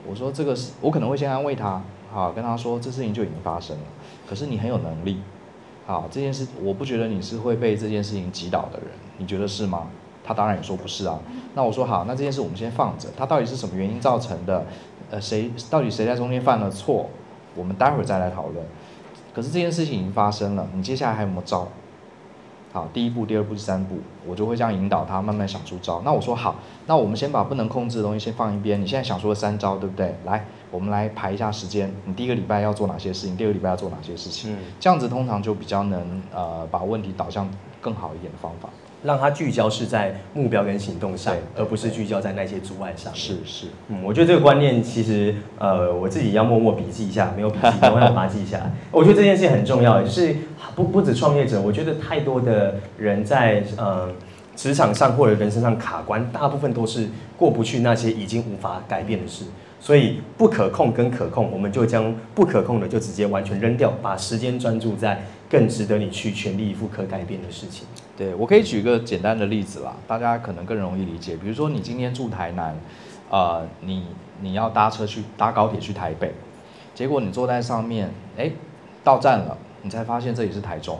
[0.07, 1.79] 我说这个是我可能会先安慰他，
[2.11, 3.83] 好，跟他说这事情就已经发生了，
[4.27, 5.17] 可是你很有能力，
[5.85, 9.87] 好，这件事我不觉得你是会被这件事情击倒的人，你觉得是吗？
[10.23, 11.19] 他当然也说不是啊，
[11.55, 14.65] 那我说好，那这件事我们先放着，他到底是什么原因造成的？
[15.09, 17.09] 呃，谁到底谁在中间犯了错？
[17.53, 18.65] 我们待会儿再来讨论。
[19.33, 21.67] 可是这件事情已经发生了，你接下来还有没有招？
[22.71, 26.01] 好，第一步、第二步、第三步，我就会这样引导他慢慢想出招。
[26.05, 26.55] 那我说好，
[26.87, 28.81] 那我们先把不能控制的东西先放一边。
[28.81, 30.15] 你现在想出了三招，对不对？
[30.23, 31.93] 来，我们来排一下时间。
[32.05, 33.35] 你第一个礼拜要做哪些事情？
[33.35, 34.53] 第二个礼拜要做哪些事情？
[34.53, 37.49] 嗯，这样子通常就比较能呃把问题导向
[37.81, 38.69] 更好一点的方法。
[39.03, 43.13] 让他聚焦是在目标跟行动上，而不是聚焦在那些阻碍上。
[43.15, 48.71] 是是，嗯，我觉得这个观念其实，呃，我自己要默默笔记一下，没有笔记，我要把它记下来。
[48.91, 50.35] 我觉得这件事情很重要，就是
[50.75, 54.09] 不不止创业者，我觉得太多的人在呃
[54.55, 59.45] 职场上或者人生上卡关，大部分都是过不去那些已经无法改变的事。
[59.83, 67.85] 所以不可控跟可控，我们就将不可控的就直接完全扔掉，把时间专注在更值得你去全力以赴可改变的事情。
[68.17, 71.35] 对，我可以举一个简单的例子啦，大家可能更容易理解。
[71.35, 72.73] 比如说你今天住台南，
[73.29, 74.05] 呃，你
[74.39, 76.33] 你要搭车去搭高铁去台北，
[76.95, 78.49] 结果你坐在上面，哎，
[79.03, 80.99] 到站了，你才发现这里是台中。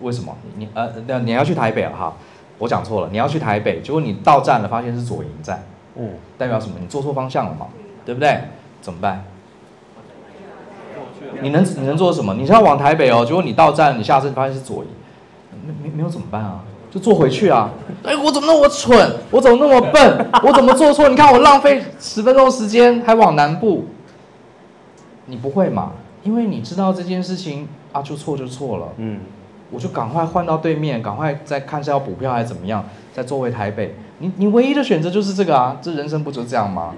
[0.00, 0.36] 为什么？
[0.56, 2.16] 你呃，那你要去台北了哈，
[2.58, 5.64] 我讲错了，你要去台北，结果你到站了，发现是左营站。
[5.96, 6.76] 嗯，代表什么？
[6.80, 7.66] 你坐错方向了嘛，
[8.04, 8.40] 对不对？
[8.80, 9.24] 怎么办？
[11.42, 12.34] 你能你能做什么？
[12.34, 14.86] 你是要往台北哦，结果你到站，你下车你发现是左移，
[15.66, 16.60] 没没没有怎么办啊？
[16.90, 17.70] 就坐回去啊！
[18.02, 19.16] 哎，我怎么那么蠢？
[19.30, 20.30] 我怎么那么笨？
[20.42, 21.06] 我怎么做错？
[21.08, 23.84] 你看我浪费十分钟时间还往南部，
[25.26, 25.92] 你不会嘛？
[26.22, 28.86] 因为你知道这件事情啊，就错就错了。
[28.96, 29.20] 嗯，
[29.70, 33.94] 我就赶快换到对面，赶快再看是要补票还是怎么样，再坐回台北。
[34.20, 36.94] 你你唯一的选择就是这个啊，这人生不就这样吗？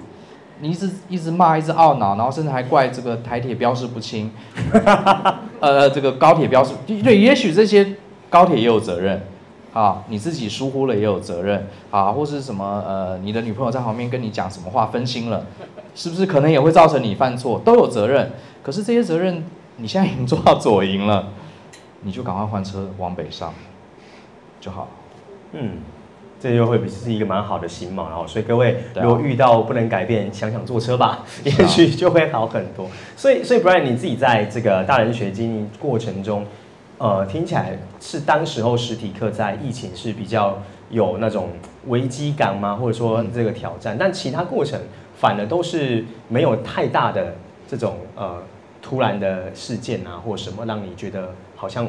[0.60, 4.30] 你一直一直骂，一直懊恼，然后甚至还怪这个台铁标示不清，
[5.60, 7.94] 呃，这个高铁标示对，也许这些
[8.28, 9.22] 高铁也有责任
[9.72, 15.46] 啊，你自己疏忽了也有责任啊，或是什么呃，你的女朋友在旁边跟你讲什么话分心了，
[15.94, 18.30] 是不是可能也会造成你犯错，都有责任。
[18.62, 19.44] 可是这些责任
[19.76, 21.28] 你现在已经做到左营了，
[22.02, 23.54] 你就赶快换车往北上
[24.60, 24.88] 就好。
[25.52, 25.78] 嗯。
[26.40, 32.88] 这就会是一个蛮好的形嘛，然后所以各位如果遇到不能改变，想想坐车吧，也许就会好很多。
[33.14, 36.46] 所以所以 Brian 你自己在这个大人学经营过程中，
[36.96, 41.50] 呃，听起来是当时候实体课在疫情是比较有那种
[41.88, 42.74] 危机感吗？
[42.74, 43.94] 或者说这个挑战？
[43.98, 44.80] 但其他过程
[45.14, 47.34] 反而都是没有太大的
[47.68, 48.42] 这种呃
[48.80, 51.86] 突然的事件啊，或什么让你觉得好像。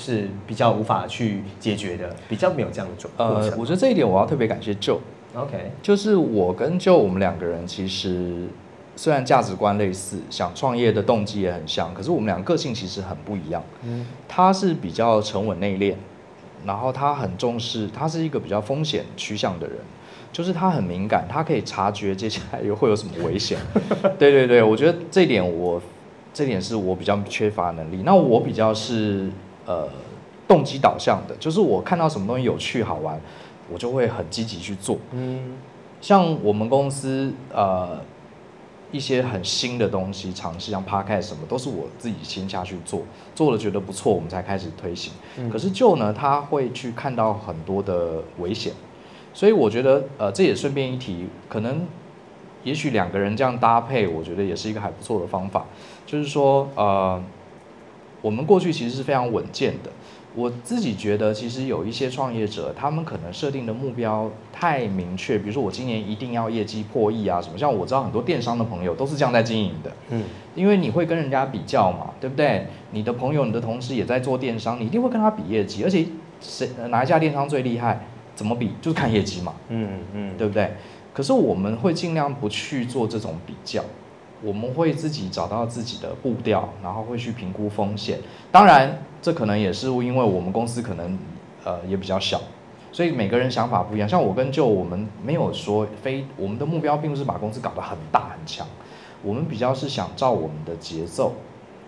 [0.00, 3.42] 是比较无法去解决的，比较没有这样的状况。
[3.42, 4.98] 呃，我觉得这一点我要特别感谢 Joe。
[5.34, 8.48] OK，就是我跟 Joe 我们两个人其实
[8.96, 13.62] 虽然价值观类似，想创业的动机也很像，可是我们两个个性其实很不一样。
[13.84, 15.94] 嗯，他是比较沉稳内敛，
[16.64, 19.76] 然后他很重视，他是一个比较风险趋向的人，
[20.32, 23.58] 就是他很敏感，他可以察觉接下来又会有什么危险。
[24.18, 25.80] 对对对，我觉得这一点我
[26.32, 28.02] 这点是我比较缺乏能力。
[28.04, 29.30] 那我比较是。
[29.66, 29.88] 呃，
[30.48, 33.20] 动机导向的，就是我看到什么东西有趣好玩，
[33.72, 34.98] 我就会很积极去做。
[35.12, 35.56] 嗯，
[36.00, 38.00] 像我们公司呃
[38.90, 43.02] 一些很新的东西尝试，像 Podcast 什么，都是我自己先下去做，
[43.34, 45.12] 做了觉得不错，我们才开始推行。
[45.36, 48.72] 嗯，可是 Joe 呢，他会去看到很多的危险，
[49.32, 51.86] 所以我觉得呃这也顺便一提，可能
[52.64, 55.66] 也许两个人这样搭配，我觉得也是一个还不错的方法，
[56.04, 57.22] 就是说呃。
[58.20, 59.90] 我们过去其实是非常稳健的。
[60.36, 67.58] 我自己觉得，其实有一些创业者，他们可能设定的目标太明确，比如说我今年一定要业绩破亿啊什么。
[67.58, 69.90] 像我知道很多电商的朋友都是这样在经营的。
[70.10, 70.22] 嗯，
[70.54, 72.68] 因为你会跟人家比较嘛，对不对？
[72.92, 75.82] 你的朋友、你的同事也在做电商，你一定会跟他比业绩。
[75.82, 76.06] 而且
[76.40, 78.06] 谁哪一家电商最厉害？
[78.36, 78.70] 怎么比？
[78.80, 79.54] 就是看业绩嘛。
[79.68, 80.70] 嗯嗯，对不对？
[81.12, 83.82] 可是我们会尽量不去做这种比较。
[84.42, 88.18] 我们会自己找到自己的步调，然后会去评估风险。
[88.50, 91.18] 当然，这可能也是因为我们公司可能
[91.64, 92.40] 呃也比较小，
[92.90, 94.08] 所以每个人想法不一样。
[94.08, 98.66] 像我跟就我们没有说非我们的目标并不是把公司搞得很大很强，
[99.22, 101.34] 我们比较是想照我们的节奏，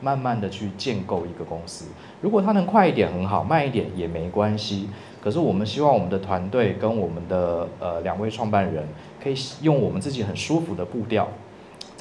[0.01, 1.87] 慢慢的去建构一个公司。
[2.21, 4.89] 如果它能快一点很好，慢一点也没关系。
[5.23, 8.87] 可是我们希望我们的团队跟我们的呃两位创办人
[9.23, 11.29] 可以用我们自己很舒服的步调。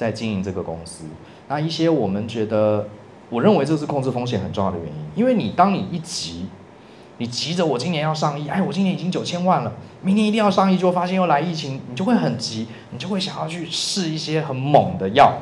[0.02, 1.04] 在经营这个公司，
[1.48, 2.88] 那一些我们觉得，
[3.30, 4.94] 我认为这是控制风险很重要的原因。
[5.14, 6.48] 因为你当你一急，
[7.18, 15.34] 你急着我今年要上亿，哎，我今年已经九千万了，明年一定要上亿，就发现又来疫情，你就会很急，你就会想要去试一些很猛的药，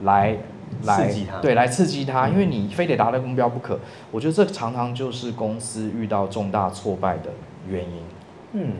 [0.00, 0.38] 来
[0.84, 3.78] 来刺激它，对，来刺激它，因为你非得达到目标不可。
[4.10, 7.30] 我觉得这常常就是公司遇到重大挫败的
[7.68, 8.02] 原因。
[8.54, 8.72] 嗯。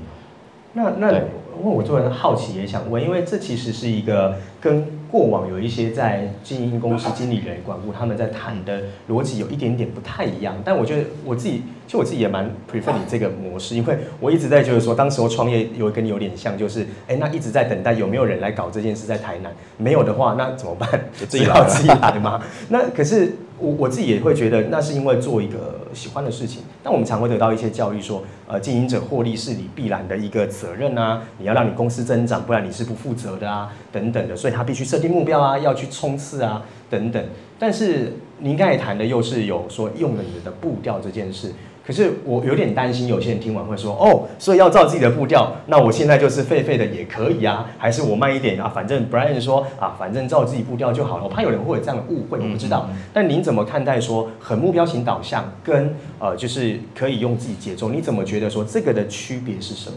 [0.74, 10.56] 那那，因为我做人好奇也想问，因为这其实是一个跟过往有一些在经营公司经理人管顾他们在谈的逻辑有一点点不太一样。
[10.64, 20.88] 但我觉得我自己，其实我自己也蛮 prefer 你这个模式，因为我一直在就是说，当时候创业有跟你有点像，就是哎，那一直在等待有没有人来搞这件事，在台南没有的话，那怎么办？
[21.16, 22.42] 就自己要 自己来嘛。
[22.68, 26.62] 那可是我我自己也会觉得，那是因为做一个喜欢的事情。
[26.83, 37.24] 那我们常会得到一些教育说，呃，经营者获利是你必然的一个责任啊，你要让你公司增长，不然你是不负责的啊，等等的，所以他必须设定目标啊，要去冲刺啊，等等。
[37.59, 41.52] 但是您刚才谈的又是有说用了你的步调这件事。
[41.87, 48.73] 可是我有点担心，有些人听完会说：“哦，所以要照自己的步调，那我现在就是废废的也可以啊，还是我慢一点啊？
[48.75, 52.88] 反正 Brian 说啊，反正照自己步调就好了。”我怕有人会有这样的误会，我不知道。
[53.12, 57.90] 但您怎么看待说很目标型导向跟呃，就是可以用自己节奏？
[57.90, 59.97] 你怎么觉得说这个的区别是什么？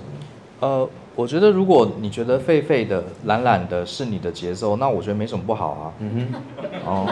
[0.59, 0.89] 呃。
[1.17, 5.91] 我觉得，如果你觉得废废的、懒懒的是你的节奏，那我觉得没什么不好啊。
[5.97, 7.07] 嗯哼，哦，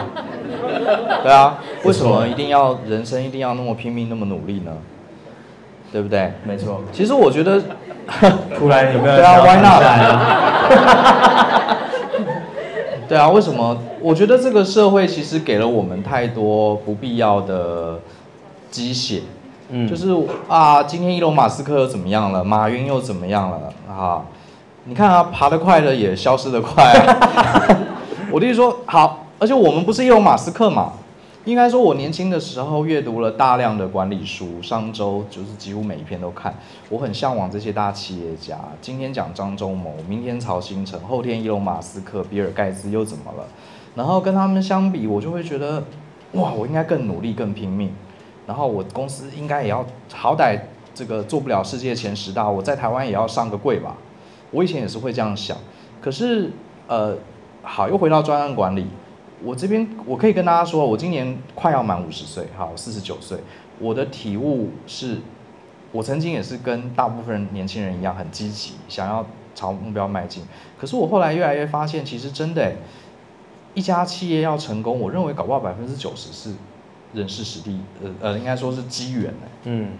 [1.24, 4.70] 对啊，为什么一定要人生一定要那么拼命、那么努力呢？
[5.90, 6.32] 对不对？
[6.44, 6.80] 没错。
[6.92, 7.60] 其实我觉得，
[8.56, 9.16] 突然有没有？
[9.18, 9.82] 对啊，Why not？
[13.08, 13.76] 对啊，为什么？
[14.00, 17.98] 我觉得这个社会其实给了我们太多不必要的
[18.70, 19.22] 鸡血。
[19.68, 20.14] 嗯，就是
[20.48, 22.44] 啊，今天伊隆马斯克又怎么样了？
[22.44, 23.72] 马云又怎么样了？
[23.88, 24.22] 啊，
[24.84, 27.66] 你看啊，爬得快的也消失得快啊。
[28.30, 30.92] 我弟弟说好，而且我们不是伊隆马斯克嘛，
[31.44, 36.54] 应该说我年轻的时候阅读了大量的管理书，上周就是几乎每一篇都看。
[36.88, 43.44] 我很向往这些大企业家，今天讲张忠谋，明天曹新成，后天伊隆马斯克、比尔盖茨又怎么了？
[43.94, 45.82] 然后跟他们相比，我就会觉得
[46.32, 47.92] 哇，我应该更努力、更拼命。
[48.46, 50.58] 然后我公司应该也要好歹
[50.94, 53.96] 这个做不了世界前十大，我在台湾也要上个柜吧。
[54.52, 55.56] 我以前也是会这样想，
[56.00, 56.50] 可是
[56.86, 57.16] 呃，
[57.62, 58.86] 好，又回到专案管理。
[59.42, 63.36] 我这边我可以跟大家说，我今年快要满五十岁，好，四十九岁。
[63.80, 65.18] 我的体悟是，
[65.92, 70.44] 我曾经也是跟大部分年轻人一样很积极，想要朝目标迈进。
[70.78, 72.72] 可是我后来越来越发现，其实真的，
[73.74, 76.54] 一家企业要成功，我认为搞不好百分之九十是。
[77.16, 79.34] 人事实力，呃呃，应该说是机缘。
[79.64, 79.92] 嗯，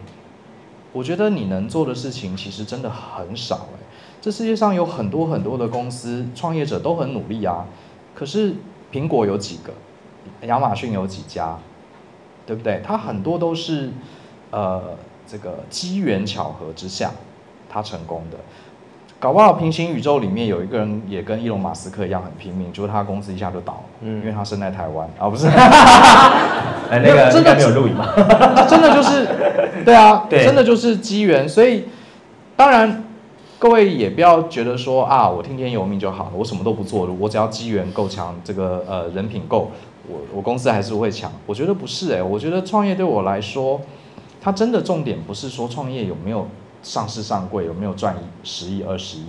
[0.93, 3.83] 我觉得你能做的事情其实真的很少哎。
[4.21, 7.65] 这世界上有很多很多的公司，创业者都很努力啊。
[8.15, 8.55] 可是
[8.93, 9.73] 苹果有几个？
[10.47, 11.57] 亚马逊有几家？
[12.45, 12.81] 对不对？
[12.85, 13.91] 它很多都是
[14.51, 17.13] 呃这个机缘巧合之下，
[17.69, 18.39] 它成功的。
[19.19, 25.47] 搞不好平行宇宙里面有一个人也跟伊隆马斯克一样很拼命，就是他公司一下就倒了，嗯，因为他生在台湾啊，不是，
[26.91, 28.13] 哎，那个真的没有录影吗？
[28.69, 29.27] 真的就是，
[29.87, 31.49] 对啊，对，真的就是机缘。
[31.49, 31.87] 所以
[32.57, 33.05] 当然
[33.59, 39.71] 各位也不要觉得说啊，我听天由命就好了，我什么都不做了，我只要机缘够强，这个呃人品够，
[40.09, 41.33] 我我公司还是会强。
[41.47, 43.81] 我觉得不是哎、欸，我觉得创业对我来说，
[44.43, 46.47] 它真的重点不是说创业有没有。
[46.87, 49.27] 上市上柜有没有赚十亿二十亿？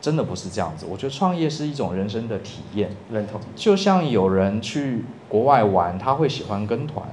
[0.00, 0.86] 真的不是这样子。
[0.88, 3.38] 我觉得创业是一种人生的体验，认同。
[3.54, 7.04] 就像有人去国外玩，他会喜欢跟团；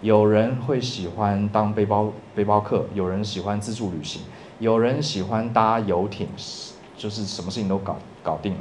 [0.00, 4.22] 有人会喜欢当背包背包客；有人喜欢自助旅行；
[4.60, 6.28] 有人喜欢搭游艇，
[6.96, 8.60] 就是什么事情都搞搞定了。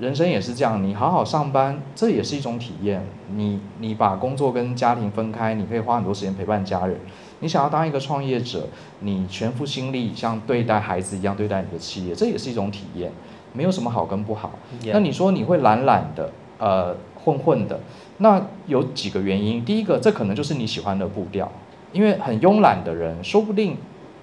[0.00, 3.06] 人生也是这样，你好好上班，这也是一种体验。
[3.34, 6.98] 你你把工作跟家庭分开，你可以花很多时间陪伴家人。
[7.40, 8.66] 你想要当一个创业者，
[9.00, 13.12] 你全副心力像对待孩子一样对待你的企业，这也是一种体验，
[13.52, 14.52] 没有什么好跟不好。
[14.84, 17.78] 那你说你会懒懒的，呃，混混的，
[18.18, 19.64] 那有几个原因。
[19.64, 21.50] 第一个，这可能就是你喜欢的步调，
[21.92, 23.76] 因为很慵懒的人，说不定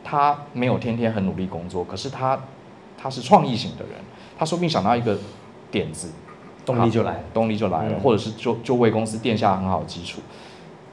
[0.04, 2.39] 他没有天天很努力工作，可是他
[2.97, 3.93] 他是创意型的人，
[4.38, 5.17] 他说不定想到一个
[5.69, 6.10] 点子，
[6.65, 10.19] 动力就来，动力就来了，嗯、或者是就就为公司垫下很好的基础。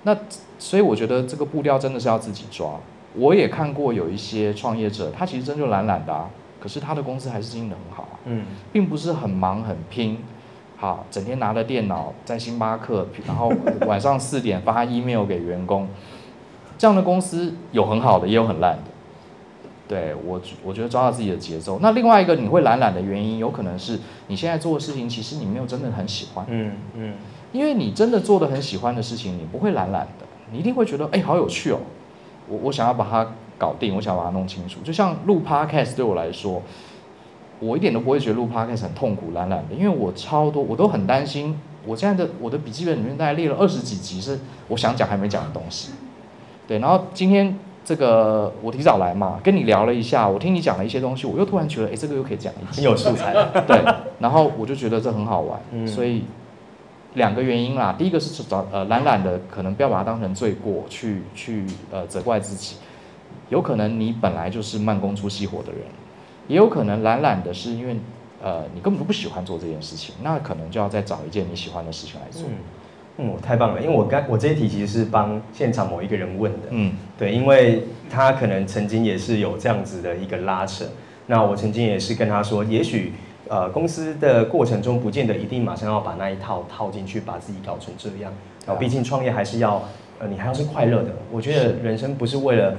[0.03, 0.15] 那
[0.61, 2.75] 所以我觉得这个步调真的是要自己抓。
[3.17, 8.15] 我也看过有一些创业者，他其实真就懒懒的啊，可是他的公司还是经营的很好啊。
[8.27, 10.19] 嗯，并不是很忙很拼，
[10.77, 13.51] 好，整天拿着电脑在星巴克， 然后
[13.87, 15.89] 晚上四点发 email 给员工，
[16.79, 18.83] 这样的公司有很好的，也有很烂的。
[19.89, 21.81] 对我，我觉得抓到自己的节奏。
[21.83, 26.47] 那另外一个你会懒懒的原因，有可能是你现在做的事情，其实你没有真的很喜欢。
[26.49, 27.15] 嗯嗯。
[27.51, 31.79] 因为你真的做的很喜欢的事情，你不会懒懒的，你一定会觉得，哎，好有趣哦，
[32.49, 34.81] 我我想要把它搞定，我想要把它弄清楚。
[34.83, 36.63] 就像录 podcast 对我来说，
[37.61, 41.59] 我一点都不会觉得录 podcast 很痛苦、懒懒的，因为我超多，我都很担心。
[41.87, 45.93] 我现在的我的笔记本里面大概列了二十几集是我想讲还没讲的东西，
[46.67, 46.79] 对。
[46.79, 53.33] 然后今天这个我提早来嘛，跟你聊了一下，我听你讲了一些东西，我又突然觉得，哎，这个又可以讲一集，很有素材。
[53.67, 53.83] 对，
[54.19, 56.25] 然后我就觉得这很好玩，嗯、所以。
[57.15, 62.77] 两个原因啦，第一个是找呃懒懒的，可能不要把它当成罪过去去呃责怪自己，
[63.49, 65.81] 有可能你本来就是慢工出细活的人，
[66.47, 67.97] 也有可能懒懒的是因为
[68.43, 72.45] 呃你根本就不喜欢做这件事情，那可能就要再找一件你喜欢的事情来做。
[73.19, 80.85] 嗯，嗯，太棒了，因为我刚我这一题其实是帮现场某一个人问的，嗯，对，因为他可能曾经也是有这样子的一个拉扯，
[81.27, 83.13] 那我曾经也是跟他说，也许
[83.51, 88.33] 呃公司的过程中不见得一定马上要把那一套套进去，把自己搞成这样，
[88.67, 89.83] 啊毕竟创业还是要
[90.21, 92.77] 呃你还要是快乐的，我觉得人生不是为了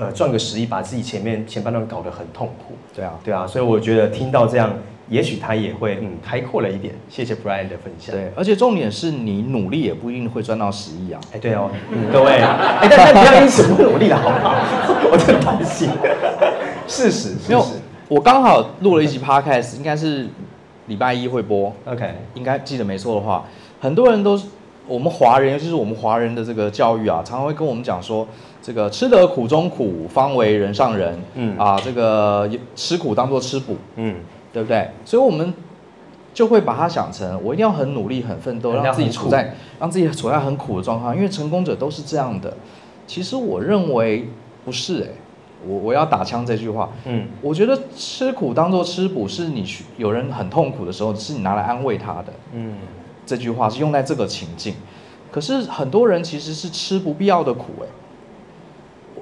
[0.00, 4.72] 呃赚个十亿，把自己前面前半段搞得很痛苦，对啊，对啊，所以我觉得听到这样。
[5.10, 8.14] 也许他也会嗯开阔了一点，谢谢 Brian 的分享。
[8.14, 11.20] 对，而且重点是你努力也不一定会赚到十亿啊。
[11.30, 14.54] 哎，对哦，嗯、各位，哎，但但不要因此不努力了，好不好？
[15.12, 15.90] 我真担心。
[16.88, 17.83] 事实，事实。
[18.08, 20.28] 我刚好录了一集 Podcast，应该是
[20.86, 21.72] 礼拜一会播。
[21.86, 23.44] OK，应该记得没错的话，
[23.80, 24.38] 很多人都
[24.86, 28.26] 我们华人，尤其是我们华人的这个教育啊，常常会跟我们讲说，
[28.62, 31.18] 这个吃得苦中苦，方为人上人。
[31.34, 33.76] 嗯啊，这个吃苦当做吃补。
[33.96, 34.16] 嗯。
[34.52, 34.88] 对不对？
[35.04, 35.52] 所以我们
[36.32, 41.12] 就会把它想成，我一定要很努力、很奋斗，让自己处在让自己处在很苦的状况。
[41.12, 42.56] 因为成功者都是这样的。
[43.04, 44.28] 其实我认为
[44.64, 45.08] 不是哎，
[45.66, 46.90] 我我要打枪这句话。
[47.04, 52.32] 嗯，我觉得吃苦当做吃补，是你去有人很痛苦的时候，是你拿来安慰他的。
[52.52, 52.76] 嗯，
[53.26, 54.74] 这句话是用在这个情境。
[55.30, 57.86] 可是很多人其实是吃不必要的苦哎。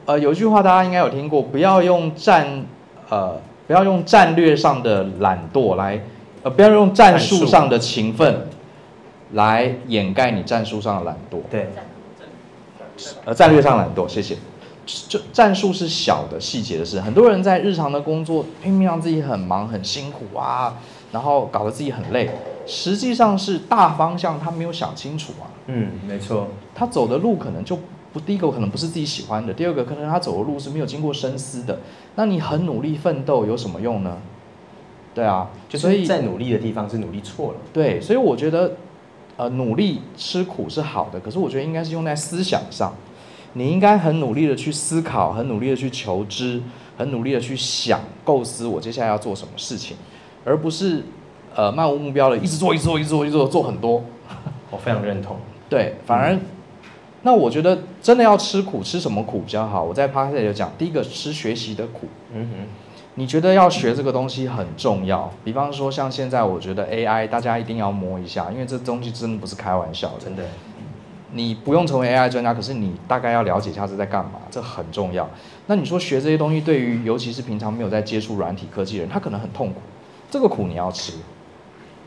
[0.07, 2.65] 呃，有一句话大家应该有听过，不要用战
[3.09, 3.41] 呃。
[3.65, 5.99] 不要用战略上的懒惰来，
[6.43, 8.49] 呃，不要用战术上的勤奋
[9.33, 11.39] 来掩盖你战术上的懒惰。
[11.49, 11.69] 对，
[13.25, 14.37] 呃，战略上懒惰，谢谢。
[14.87, 20.77] 就战术是小的细节的事，很多人在日常的工作拼命让自己很忙很辛苦啊，
[21.13, 22.31] 然后搞得自己很累，
[22.67, 25.47] 实际上是大方向他没有想清楚啊。
[25.67, 27.79] 嗯，没错，他走的路可能就。
[28.13, 31.79] 不，第一个可能不是自己喜欢的，第二个可能他走的路是没有经过深思的。
[32.15, 34.19] 那你很努力奋斗有什么用呢？
[35.15, 37.59] 对啊，就是在努力的地方是努力错了。
[37.73, 38.73] 对，所以我觉得，
[39.39, 42.93] 呃，努力吃苦是好的，可是我觉得应该是用在思想上。
[43.55, 46.61] 你应该很努力的去思考，很努力的去求知，
[46.97, 49.97] 很努力的去想构思我接下来要做什么事情，
[50.45, 51.03] 而不是
[51.55, 54.03] 呃漫无目标的一直做，一直做，一直做，一直做，做很多。
[54.71, 55.37] 我非常认同。
[55.69, 56.35] 对，反而。
[56.35, 56.41] 嗯
[57.25, 59.81] 那我觉得真的要吃苦，吃什么苦比较好？
[59.81, 62.09] 我在 podcast 里有讲，第一个吃学习的苦。
[62.35, 62.67] 嗯哼，
[63.15, 65.33] 你觉得要学这个东西很重要。
[65.45, 70.25] 比方说像现在，我觉得 AI 大家一定要摸一下，因为这东西真的不是开玩笑的。
[70.25, 70.43] 真的，
[71.33, 75.29] 你不用成为 AI 专家，可是你大概要了解一下是在干嘛，这很重要。
[75.67, 79.81] 那你说学这些东西，对于尤其是平常没有在接触软体科技的人，他可能很痛苦。
[80.31, 81.13] 这个苦你要吃，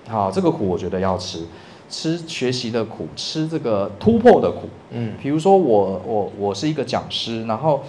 [0.07, 1.45] 好，这个苦我觉得要吃。
[1.88, 4.67] 吃学习的苦，吃这个突破的苦。
[4.89, 7.84] 嗯，比如说我我我是一个讲师，然后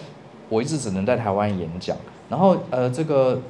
[0.50, 1.96] 我一直只能在台湾演讲，
[2.28, 3.40] 然后呃这个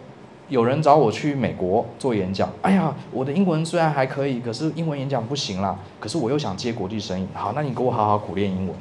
[0.49, 5.77] 有人找我去美国做演讲，哎呀，我的英文虽然还可以，可是英文演讲不行啦。
[5.99, 8.75] 可是我又想接国际生意，好，那你给我好好苦练英文，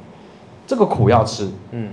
[0.66, 1.50] 这个苦要吃。
[1.72, 1.90] 嗯，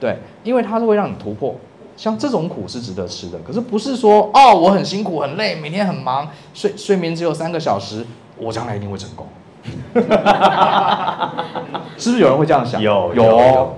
[0.00, 1.54] 对，因为它是会让你突破，
[1.96, 3.38] 像这种苦是值得吃的。
[3.46, 8.06] 可是不是说哦，我很辛苦很累，每天很忙，睡睡眠只有三个小时。
[8.38, 9.26] 我将来一定会成功，
[11.98, 12.80] 是不是有人会这样想？
[12.80, 13.76] 有有，有，有，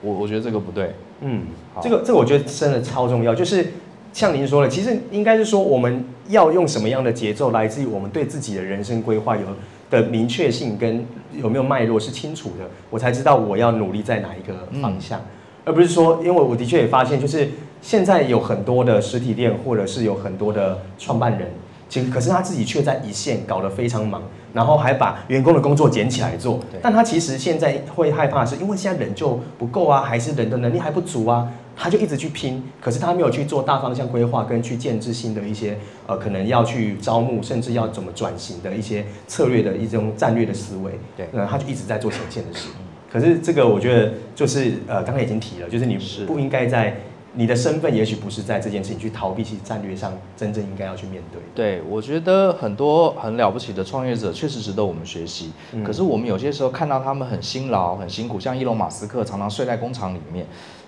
[0.00, 0.94] 我我觉得这个不对。
[1.22, 1.46] 嗯，
[1.82, 3.34] 这个这个我觉得真的超重要。
[3.34, 3.72] 就是
[4.14, 9.42] 像您说的，其实应该是说我们要用什么样的节奏，来自于我们对自己的人生规划有
[9.90, 15.24] 的明确性跟有没有脉络是清楚的，我才知道我要努力在哪一个方向，嗯、
[15.64, 17.50] 而不是说，因为我的确也发现，就是
[17.82, 21.50] 现在有很多的实体店，或者是有很多的创办人。
[21.88, 26.58] 其实可是他自己却在一线搞得非常忙，然后还把员工的工作捡起来做。
[26.80, 32.62] 但他其实现在会害怕是，因为现在人就不够啊，还是人的能力还不足啊，他就一直去拼。
[32.80, 40.92] 可是他没有去做大方向规划，跟去建制新的一些呃，可能要去招募，甚至要怎么转型的一些策略的一种战略的思维。
[41.16, 42.68] 对，那他就一直在做前线的事。
[43.10, 46.96] 可是这个我觉得就是呃，刚才已经提了，就是你不应该在。
[47.36, 51.42] 你的身份也许不是在这件事情去逃避，其战略上真正应该要去面对。
[51.52, 55.50] 对，我觉得很多很了不起的创业者确实值得我们学习。
[55.72, 55.82] 嗯。
[55.82, 60.46] 可是我们有些时候看到他们很辛劳、很辛苦，像伊隆马斯克常常睡在工厂里面。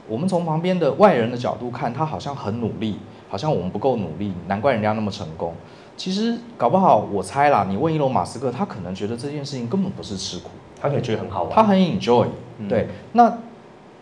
[0.09, 2.99] 我们从旁边的外人的角度看，他好像很努力，
[3.29, 5.55] 好像我们不够努力，难怪人家那么成功。
[5.97, 10.51] 其实搞不好，我猜啦，你问伊隆马斯克，他可能觉得这件事情根本不是吃苦，
[10.81, 12.27] 他可能觉得很好玩，他很 enjoy。
[12.69, 13.39] 对，那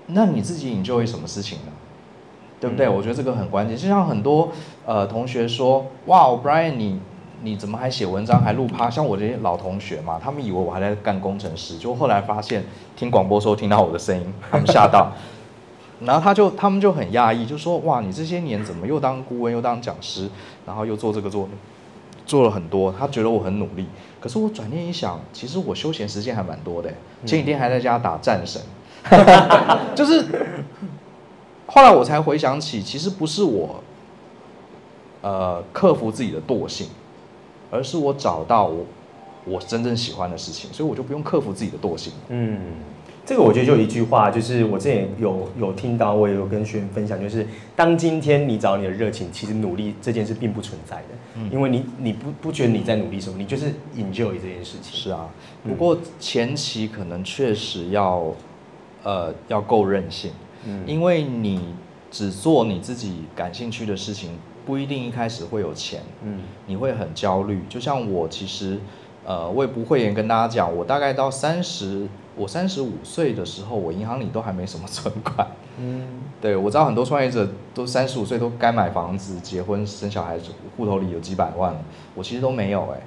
[0.07, 1.73] 那你自己 enjoy 什么事情呢？
[2.61, 2.89] 对不对？
[2.89, 3.77] 我觉得这个很关键。
[3.77, 4.51] 就像很多
[4.87, 6.99] 呃同学说，哇，Brian，你
[7.43, 8.91] 你怎么还写文章，还录趴？
[8.91, 12.65] 像我这些老同学嘛，他们以为我还在干工程师，就后来发现
[12.97, 15.13] 听广播时候听到我的声音，他们吓到。
[16.07, 20.29] 然后他就他们就很讶异，就说，哇，你这些年怎么又当顾问，又当讲师，
[20.67, 21.49] 然后又做这个做
[22.27, 23.87] 做了很多，他觉得我很努力。
[24.21, 26.91] 可是我转念一想，其实我休闲时间还蛮多的。
[27.27, 28.61] 前几天还在家打战神，
[29.95, 30.25] 就是
[31.67, 33.83] 后来我才回想起，其实不是我，
[35.23, 36.89] 呃，克服自己的惰性，
[37.71, 38.85] 而是我找到我
[39.45, 42.13] 我真正喜欢的事情，所以我就不用克服自己的惰性。
[42.29, 42.59] 嗯。
[43.27, 54.93] 这个我觉得就一句话，就是我之前有有听到，我也有跟学员分享，就是当今天你找你的热情，其实努力这件事并不存在的，嗯、因为你你不不觉得你在努力什么，你就是 enjoy 这件事情。
[54.93, 55.31] 是啊，
[55.67, 58.31] 不过前期可能确实要，
[59.03, 60.31] 呃，要够任性，
[60.67, 61.75] 嗯，因为你
[62.11, 64.33] 只做你自己感兴趣的事情，
[64.67, 67.63] 不一定一开始会有钱，嗯，你会很焦虑。
[67.71, 68.79] 就像我其实，
[69.25, 72.07] 呃，我也不讳言跟大家讲，我大概到三十。
[72.37, 75.47] 我三十五岁的时候，我银行里都还没什么存款。
[75.79, 76.07] 嗯，
[76.41, 80.39] 对，我知道很多创业者都三十五岁都该买房子、结婚、生小孩，
[80.77, 81.81] 户头里有几百万了。
[82.15, 83.01] 我其实都没有哎，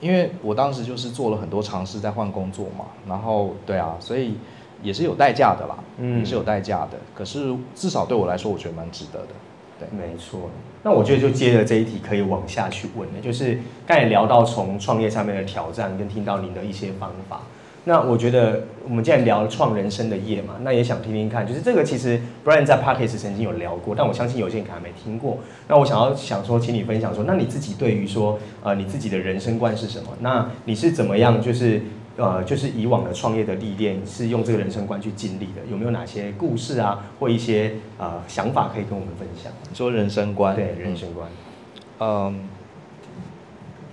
[0.00, 2.86] 因为我当时就是做了很多尝试，在换工作嘛。
[3.06, 4.36] 然后，对啊，所以
[4.82, 6.98] 也是有代价的啦，嗯，也是有代价的。
[7.14, 9.28] 可是至少对我来说，我觉得蛮值得的。
[9.78, 10.50] 对，没错。
[10.82, 17.42] 那我觉得就接着这一题可以往下去问的，就是刚才聊到从创业上面的挑战，跟听到您的一些方法。
[17.84, 25.38] 那我觉得我们既然聊创人生的业嘛，那也想听听看，就是这个其实 Brian 在 Podcast 曾经有聊过，但我相信有些人可能还没听过。
[25.66, 30.10] 那我想要想说，请你分享说，那你自己对于说，呃，你自己的人生观是什么？
[30.20, 31.82] 那你是怎么样，就是
[32.16, 35.62] 呃，就是以往的创业的历练是用这个人生观去经历的？
[35.68, 39.50] 有没有哪些故事啊，或一些呃想法可以跟我们分享？
[39.68, 41.28] 你说人生观，对，人生观，
[41.98, 42.48] 嗯。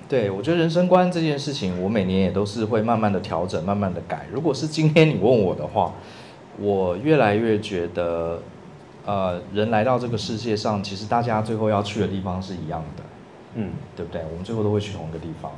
[0.10, 4.26] 对，我觉得人生观这件事情，我每年也都是会慢慢的调整，慢慢的改。
[4.34, 5.94] 如果是今天你问我的话，
[6.58, 8.42] 我越来越觉得，
[9.06, 13.04] 呃，人来到这个世界上，其实大家最后要去的地方是一样的，
[13.54, 14.24] 嗯，对不对？
[14.32, 15.52] 我们最后都会去同一个地方，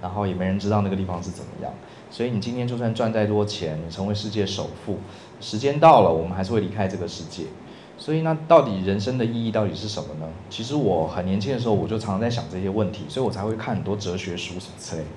[0.00, 1.70] 然后也没人知道那个地方是怎么样。
[2.10, 4.96] 所以你今天就算赚再多钱，你成为世界首富，
[5.38, 7.44] 时间到了，我们还是会离开这个世界。
[8.02, 10.26] 所以那到底人生的意义到底是什么呢？
[10.50, 15.08] 其实我很年轻的时候，我就常常在想这些问题，所以我才会看很多哲学书什么之类的。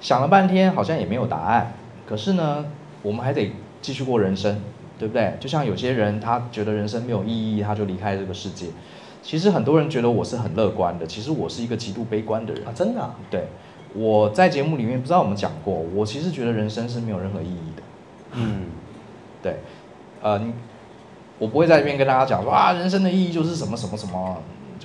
[0.00, 1.72] 想了半天，好像也没有答案。
[2.06, 2.64] 可是呢，
[3.02, 3.50] 我们还得
[3.80, 4.60] 继续过人生，
[5.00, 5.36] 对不对？
[5.40, 8.66] 就像有些人他觉得人生没有意义，他就离开这个世界。
[9.20, 12.70] 其实很多人觉得我是很乐观的，其实我是一个极度悲观的人啊！
[12.72, 13.16] 真的啊？
[13.28, 13.48] 对，
[13.96, 17.82] 我在节目里面不知道我们讲过，我其实觉得人生是没有任何意义的。
[18.34, 18.66] 嗯，
[19.42, 19.56] 对，
[20.22, 20.52] 呃，你。
[21.42, 24.36] 我不会在这边跟大家讲说啊，人生的意义就是什么什么什么。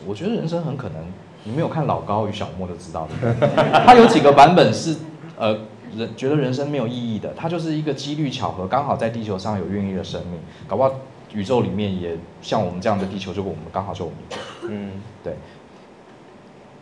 [0.08, 0.95] 我觉得人生很可能，
[1.43, 3.36] 你没有看老高与小莫就知道的。
[3.86, 4.95] 他有几个版本是，
[5.38, 5.55] 呃，
[5.95, 10.91] 人觉得人生没有意义的，他就是一个几率巧合，刚好在地球上有孕育的生命，搞不好
[11.32, 14.18] 宇宙里面也像我们这样的地球，就我们刚好就我们。
[14.64, 14.93] 嗯，
[15.24, 15.36] 对。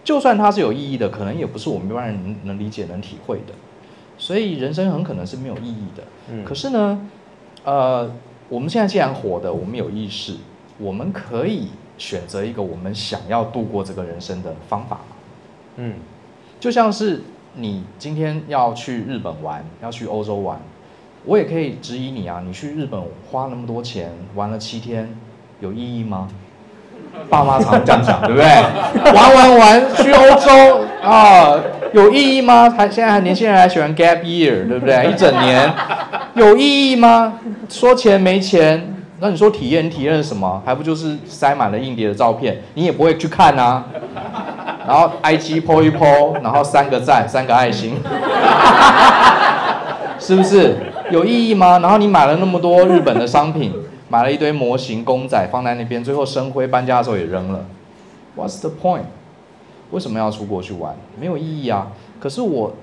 [0.05, 3.53] 就算它是有意义的，可能也不是我们一般人能能理解、能体会的。
[4.17, 6.03] 所以人生很可能是没有意义的。
[6.31, 7.05] 嗯，可是呢，
[7.65, 8.09] 呃。
[8.47, 10.35] 我们现在既然活的，我们有意识，
[10.77, 14.99] 我们可以选择一个我们想要度过这个人生的方法。
[15.77, 15.95] 嗯，
[16.59, 17.23] 就像是
[17.55, 20.59] 你今天要去日本玩，要去欧洲玩，
[21.25, 25.17] 我也可以质疑你啊，你去日本花那么多钱玩了七天，
[25.59, 26.29] 有意义吗？
[27.29, 28.45] 爸妈常这样讲，对不对？
[29.13, 31.55] 玩玩玩，去欧洲啊，
[31.93, 32.69] 有意义吗？
[32.77, 35.11] 还现在还年轻人还喜欢 gap year，对不对？
[35.11, 35.71] 一整年。
[36.35, 37.33] 有意义吗？
[37.69, 40.61] 说钱没钱，那你说体验，体验什么？
[40.65, 43.83] 还不就是塞满了硬碟的照片，你也不会去看啊。
[44.87, 47.95] 然后 IG po 一 po，然后三个赞，三个爱心，
[50.19, 50.77] 是不是
[51.09, 51.79] 有意义吗？
[51.79, 53.73] 然后你买了那么多日本的商品，
[54.15, 57.65] 买了一堆模型公仔放在那边，最后生灰，搬家的时候也扔了。
[58.37, 59.01] What's the point？
[59.91, 60.95] 为什么要出国去玩？
[61.19, 61.91] 没有意义啊。
[62.17, 62.73] 可是我，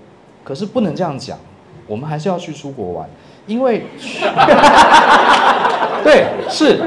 [0.45, 1.39] 可是不能这样讲，
[1.87, 3.09] 我们还是要去出国玩。
[3.47, 3.85] 因为，
[6.05, 6.79] 对，是，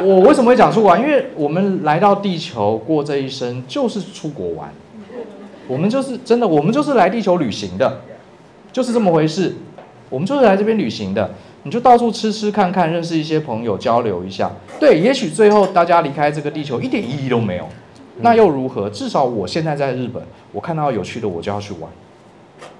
[0.00, 1.00] 我为什么会讲出国玩？
[1.00, 4.72] 因为我们来到地球过这一生就是出国玩，
[5.66, 8.02] 我们就是真的，我们就是来地球旅行的，
[8.70, 9.56] 就是这么回事。
[10.10, 11.28] 我们就是来这边旅行的，
[11.64, 14.50] 你就到处吃吃看看，认识一些朋友，交流一下。
[14.78, 17.68] 对，也许最后大家离开这个地球一点意义都没有，
[18.20, 18.88] 那又如何？
[18.88, 21.90] 至少我现在在日本，我看到有趣的我就要去玩。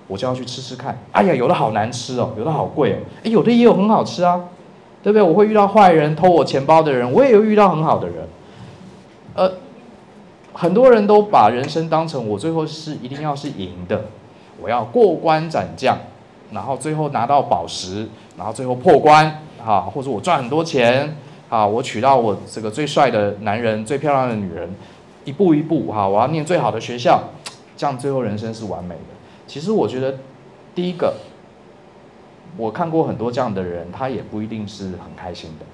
[0.07, 4.39] 我就要去吃吃看，哎呀，有的好难吃哦，有的好贵哦，哎，有的也有很好吃啊，
[5.03, 5.22] 对不对？
[5.22, 8.16] 我会遇到坏人偷我钱包的人，我也有遇到很好的人，
[9.32, 9.51] 呃，
[10.53, 14.05] 很多人都把人生当成我最后是一定要是赢的，
[14.61, 15.97] 我要过关斩将，
[16.53, 18.07] 然后最后拿到宝石，
[18.37, 21.16] 然后最后破关，啊，或者我赚很多钱，
[21.49, 24.74] 啊，我娶到我这个最帅的男人、最漂亮的女人，
[25.24, 27.22] 一步一步哈，我要念最好的学校。
[27.76, 29.01] 这样最后人生是完美的。
[29.49, 30.16] 其实我觉得，
[30.76, 31.14] 第一个，
[32.57, 35.66] 我看过很多这样的人，他也不一定是很开心的，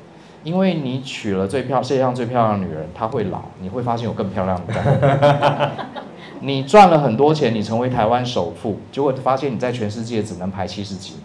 [0.42, 5.70] 因为你娶了最漂世界上最漂亮的女人，她会老，你会发现有更漂亮的
[6.40, 11.16] 你赚了很多钱，你成为台湾首富，结果发现你在全世界只能排七十几，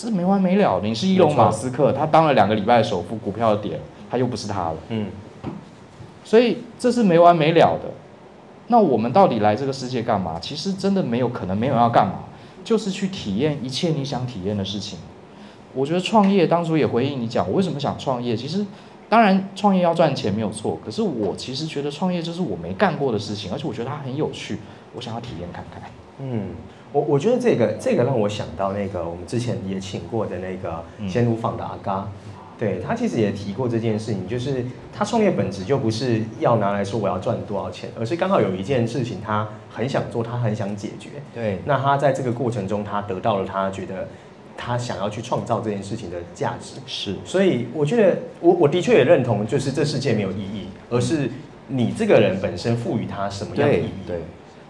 [0.00, 0.80] 这没完没了。
[0.80, 4.76] 你是伊隆马斯克，他当了两个礼拜的首富，股票跌，他又不是他了。
[4.90, 5.10] 嗯，
[6.22, 7.90] 所以这是没完没了的。
[8.68, 10.38] 那我们到底来这个世界干嘛？
[10.40, 12.26] 其实真的没有可能没有要干嘛，
[12.62, 15.00] 就是去体验一切你想体验的事情。
[15.74, 18.36] 我觉得创业当初也回应你讲，我为什么想创业？
[18.36, 18.64] 其实。
[19.10, 20.78] 当然，创业要赚钱没有错。
[20.84, 24.58] 可是我其实觉得创业就是我没干过的事情，而且我觉得它很有趣，
[24.94, 25.82] 我想要体验看看。
[26.20, 26.50] 嗯，
[26.92, 41.10] 我我觉得这个这个让我想到那个我们之前也请过的那个鲜乳坊的阿嘎，嗯、对他其实也提过这件事情，就是他创业本质就不是要拿来说我要赚多少钱，而是刚好有一件事情他很想做，他很想解决。
[41.34, 44.08] 对，那他在这个过程中，他得到了他觉得。
[44.60, 51.30] 他想要去创造这件事情的价值，是，所以我觉得我我的确也认同，就是这世界没有意义，而是
[51.68, 53.90] 你这个人本身赋予他什么样的意义。
[54.04, 54.18] 对，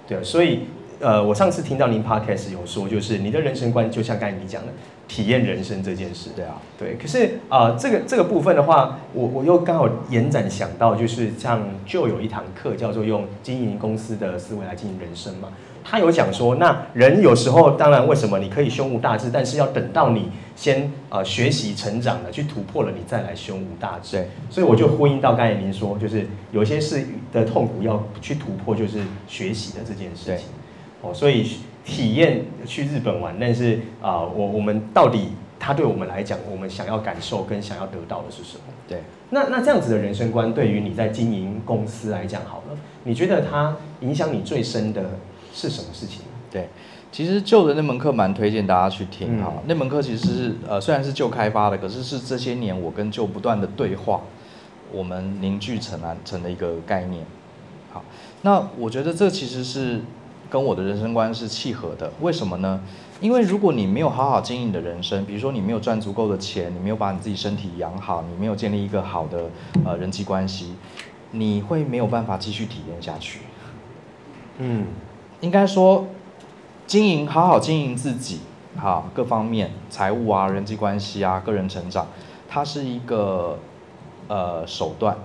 [0.07, 0.65] 对，所以
[1.01, 4.73] 呃，我上次听到您 podcast 有说，就是你的人生观就像刚才你讲的，
[5.07, 6.31] 体验人生这件事。
[6.35, 6.97] 对啊，对。
[6.97, 15.49] 可是啊、呃，这个这个部分的话，我我又刚好延展想到，就是像就有一堂课叫做用经营公司的思维来经营人生嘛。
[15.85, 24.17] 他有讲说，那人有时候当然为什么你可以胸无大志，但是要等到你先呃学习成长了，去突破了，你再来胸无大志。
[24.17, 30.49] 对，所以我就呼应到刚才您说，就是有些事的痛苦要去突破，就是学习的这件事情。
[31.03, 31.51] 对哦，所以
[31.85, 35.29] 体验去日本玩，但是啊、呃，我我们到底
[35.59, 38.63] 他对我们来讲，我们想要感受跟想要得到的是什么？
[38.89, 45.03] 对，那那这样子的人生观，对于你在经营公司来讲，好了，你觉得它影响你最深的？
[45.51, 46.21] 是什么事情？
[46.53, 46.69] 对，
[47.11, 49.55] 其实旧的那门课蛮推荐大家去听哈。
[49.57, 54.21] 嗯、那门课其实是呃，虽然是旧开发的，可是是这些年我跟旧不断的对话，
[54.93, 57.25] 我们凝聚成啊成的一个概念。
[57.91, 58.05] 好，
[58.43, 60.01] 那我觉得这其实是
[60.51, 62.13] 跟我的人生观是契合的。
[62.21, 62.81] 为什么呢？
[63.21, 69.51] 因为如果你没有好好经营你的人生，比如说你没有赚足够的钱，你没有把你自己身体养好，你没有建立一个好的
[69.85, 70.75] 呃人际关系，
[71.33, 73.41] 你会没有办法继续体验下去。
[74.59, 74.87] 嗯。
[75.41, 76.05] 应该说，
[76.85, 78.41] 经营好好经营自己，
[78.77, 82.09] 好各方面，财务啊、人际关系啊、个人成长，
[82.49, 83.57] 它是一个
[84.27, 85.17] 呃手段，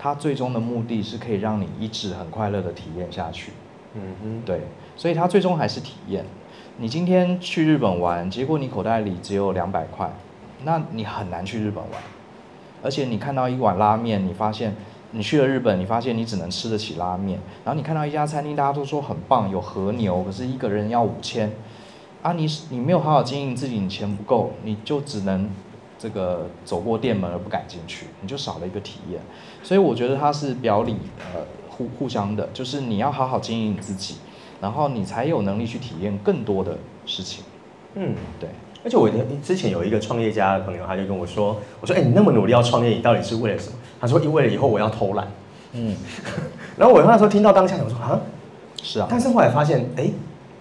[0.00, 3.52] 它最终的目的是可以让你一直很快乐的体验下去。
[3.94, 4.60] 嗯哼，对，
[4.96, 6.24] 所以它最终还是体验。
[6.78, 10.10] 你今天去日本玩，结果你口袋里只有两百块，
[10.64, 12.02] 那你很难去日本玩。
[12.82, 14.74] 而且你看到一碗拉面，你发现。
[15.12, 21.50] 你去了日本，你发现你只能吃得起拉面，然后你看到一家餐厅，大家都说很棒，有和牛，可是一个人要五千，
[22.22, 25.50] 啊，你你没有好好经营自己，你钱不够，你就只能
[25.98, 29.20] 这个走过店门而不敢进去，你就少了一个体验。
[29.64, 30.94] 所以我觉得它是表里
[31.34, 31.40] 呃
[31.80, 34.16] 互互相的，就是你要好好经营你自己，
[34.60, 36.76] 然后你才有能力去体验更多的
[37.06, 37.42] 事情。
[37.94, 38.48] 嗯，对。
[38.84, 39.10] 而且我
[39.42, 45.26] 之前有一个创业家的朋友，他就跟我说：“我说，哎、欸，你那么努力要创业，你到底是为了什么？”他说：“因为了以后我要偷懒。”
[45.72, 45.96] 嗯，
[46.76, 48.20] 然后我那时候听到当下，我说：“啊，
[48.82, 50.12] 是啊。”但是后来发现，哎、欸，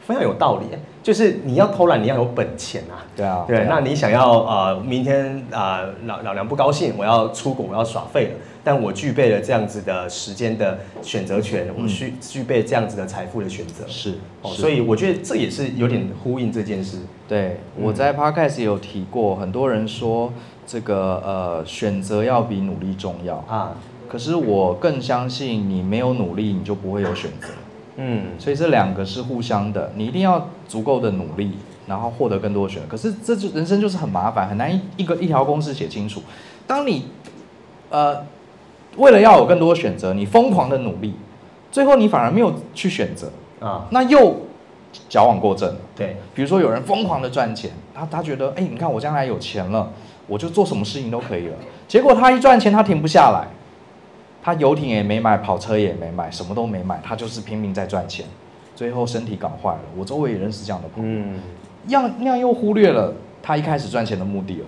[0.05, 0.65] 非常有道理。
[1.01, 3.07] 就是你要偷懒，你要有本钱啊。
[3.15, 3.45] 对啊。
[3.47, 8.31] 对，那你想要呃，明天啊、呃，老老娘不高兴，我要出国，我要耍废了。
[8.63, 13.85] 但我具备了这样子的时间的选择权，我需具备这样子的财富的选择。
[13.87, 14.15] 是。
[14.41, 16.99] 哦，所以我觉得这也是有点呼应这件事。
[17.27, 20.33] 对，我在 Podcast 也有提过，很多人说
[20.65, 23.75] 这个呃选择要比努力重要啊。
[24.07, 27.47] 可是我更相信，你没有努力，你就不会有选择。
[27.97, 31.51] 嗯，所以这两个是互相的，你一定要足够的努力，
[31.85, 32.87] 然后获得更多的选择。
[32.87, 36.23] 可是这就人生就是很麻烦，很难一一个一条公式写清楚。
[36.65, 37.05] 当你
[37.89, 38.25] 呃
[38.97, 41.13] 为了要有更多的选择，你疯狂的努力，
[41.71, 44.35] 最后你反而没有去选择啊，那又。
[45.07, 49.87] 矫枉过正，对，比如说有人疯狂的赚钱，他他觉得，哎，你看我将来有钱了，
[50.25, 51.53] 我就做什么事情都可以了。
[51.87, 53.47] 结果他一赚钱，他停不下来，
[54.41, 58.25] 他游艇也没买，跑车也没买，什么都没买，他就是拼命在赚钱，
[58.75, 59.81] 最后身体搞坏了。
[59.95, 61.39] 我周围也认识这样的朋友，嗯，
[61.89, 63.13] 样那样又忽略了
[63.43, 64.65] 他一开始赚钱的目的了。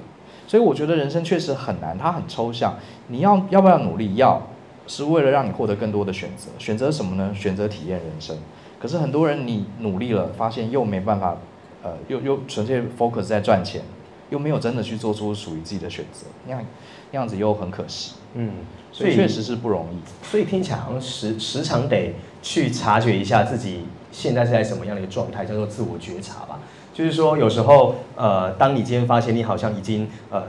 [0.52, 2.76] 所以我觉得人生确实很难，它很抽象。
[3.08, 4.16] 你要要不要努力？
[4.16, 4.50] 要，
[4.86, 6.50] 是为了让你获得更多的选择。
[6.60, 7.34] 选择什么呢？
[7.34, 8.38] 选择体验人生。
[8.78, 11.38] 可是很多人，你努力了，发现又没办法，
[11.82, 13.82] 呃，又又纯粹 focus 在赚钱，
[14.30, 16.66] 又没有真的去做出属于自己的选择，那样
[17.12, 18.16] 那样子又很可惜。
[18.34, 18.52] 嗯，
[18.92, 20.28] 所以确实是不容易。
[20.30, 26.60] 所以听起来好像时时常得去察觉一下自己现在是在什么样的一个状态，叫做自我觉察吧。
[26.94, 30.44] 就是说，有时候呃，当你今天发现你好像已经呃。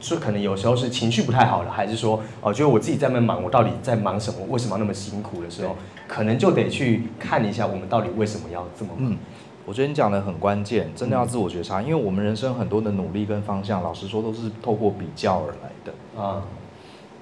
[0.00, 4.38] 是可能有时候是情绪不太好了，还是说哦，觉得我自己在那忙，我到底在忙什么？
[4.48, 5.74] 为什么要那么辛苦的时候，
[6.06, 9.10] 可能就得去看一下我们到底为什么要这么忙。
[9.10, 9.18] 嗯，
[9.66, 16.44] 我觉得你讲的很关键，真的要自我觉察，嗯、因为我们人生很多的努力跟方向，老实说都是透过比较而来的啊。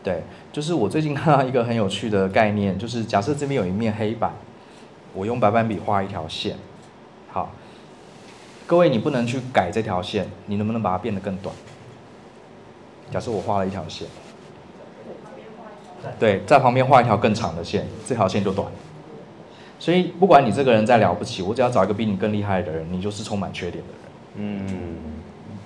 [0.04, 4.32] 对，就是我最近看到一个很有趣的概念，就是假设这边有一面黑板，
[5.14, 6.58] 我用白板笔画一条线，
[7.32, 7.52] 好，
[8.66, 11.54] 各位你不能去改这条线，你能不能把它变得更短？
[13.12, 14.08] 假设我画了一条线，
[16.18, 18.66] 对，在旁边画一条更长的线，这条线就短。
[19.78, 24.66] 所以不管你这个人再了不起，我只要找一个比你更厉害的人，你就是充满缺点的人。
[24.66, 24.96] 嗯，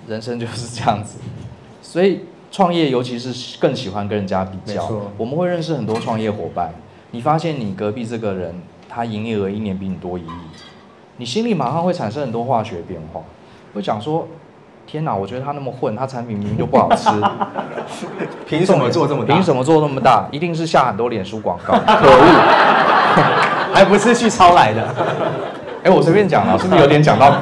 [0.07, 1.19] 人生就是这样子。
[1.81, 2.21] 所以
[2.53, 4.87] 创业，尤其是更喜欢跟人家比较。
[5.17, 6.75] 我们会认识很多创业伙伴，
[7.13, 8.55] 你发现你隔壁这个人，
[8.89, 10.31] 他营业额一年比你多一亿，
[11.21, 13.21] 你心里马上会产生很多化学变化，
[13.75, 14.27] 会讲说。
[14.87, 17.09] 天哪，我觉得他那么混，他产品明明就不好吃，
[18.45, 19.33] 凭什么做这么大？
[19.33, 20.27] 凭什么做那么大？
[20.33, 22.25] 一定是下很多脸书广告， 可恶，
[23.73, 24.89] 还不是去抄来的？
[25.85, 27.33] 哎，我随便讲了，是不是有点讲到？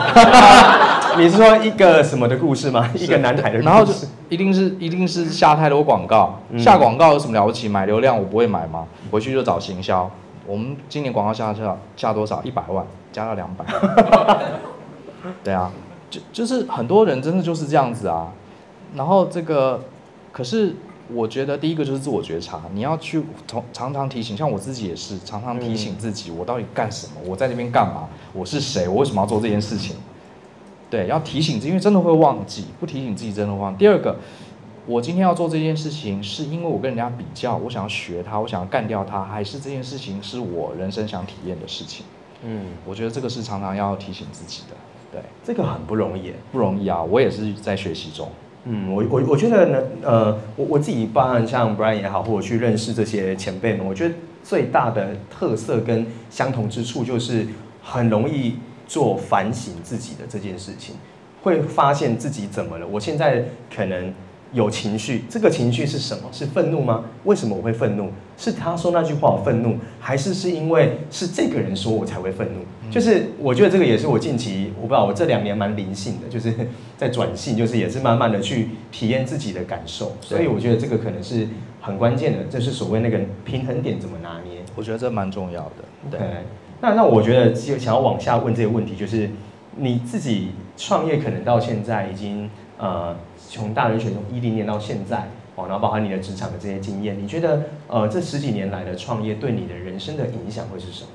[1.17, 2.87] 你是说一个什么的故事吗？
[2.93, 3.95] 一个男孩的故事，然后就
[4.29, 7.67] 一定是一定是下太多广告，下广告有什么了不起？
[7.67, 8.85] 买流量我不会买吗？
[9.11, 10.11] 回去就找行销。
[10.47, 12.43] 我们今年广告下下下多少？
[12.43, 12.85] 一百万，
[13.19, 13.65] 加到两百。
[15.43, 15.73] 对啊。
[16.11, 18.33] 就就是很多人真的就是这样子啊，
[18.97, 19.79] 然后这个，
[20.33, 20.75] 可是
[21.13, 27.21] 我觉得第一个就是自我觉察，你要去从常常提醒，像我自己也是常常提醒自己，我到底干什么？
[27.27, 28.09] 我在那边干嘛？
[28.33, 28.89] 我是谁？
[28.89, 29.97] 我为什么要做这件事情？
[30.89, 33.77] 对，要提醒自己，因为真的会忘记，不提醒自己真的会忘。
[33.77, 34.17] 第二个，
[34.87, 42.07] 我今天要做这件事情，是因为我跟人家比较，我想要学他，我想要干掉他，还是这件事情是我人生想体验的事情？
[42.45, 44.77] 嗯，我觉得这个是常常要提醒自己的。
[45.11, 47.03] 对，这个很不容易，不容易啊！
[47.03, 48.31] 我也是在学习中。
[48.65, 57.47] 嗯，我我我觉得呢，呃，我我自己包含像 Brian 也好，或者去认识这些前辈们，我觉得最大的特色跟相同之处，就是
[57.83, 60.95] 很容易做反省自己的这件事情，
[61.43, 62.87] 会发现自己怎么了。
[62.87, 64.13] 我现在可能。
[64.53, 66.23] 有情绪，这个情绪是什么？
[66.33, 67.05] 是愤怒吗？
[67.25, 68.11] 为什么我会愤怒？
[68.37, 72.61] 是他说那句话我愤怒，还是是因为是这个人说我才会愤怒？
[72.85, 76.55] 嗯、就是我觉得这个也是我近期我不知道我这两年蛮灵性的，就是
[76.97, 80.17] 在转性，就是也是慢慢的去体验自己的感受。
[80.21, 81.47] 所以我觉得这个可能是
[81.81, 84.63] 很关键的，就是所谓那个平衡点怎么拿捏？
[84.75, 86.11] 我觉得这蛮重要的。
[86.11, 86.21] 对，
[86.81, 89.29] 那那我觉得就想要往下问这个问题，就是
[89.77, 93.15] 你自己创业可能到现在已经呃。
[93.49, 101.11] 从大人选从一零年到现在，哦，然后包含你的职场的这些经验，你觉得呃这十几年来的创业对你的人生的影响会是什么？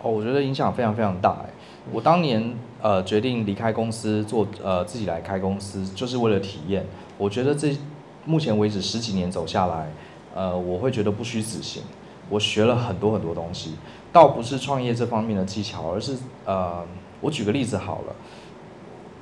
[0.00, 1.50] 哦，我觉得影响非常非常大哎。
[1.92, 6.86] 我当年呃决定离开公司做呃自己来开公司，就是为了体验。
[7.18, 7.76] 我觉得这
[8.24, 9.90] 目前为止十几年走下来，
[10.34, 11.82] 呃，我会觉得不虚此行。
[12.30, 13.74] 我学了很多很多东西，
[14.12, 16.16] 倒不是创业这方面的技巧，而是
[16.46, 16.84] 呃，
[17.20, 18.14] 我举个例子好了，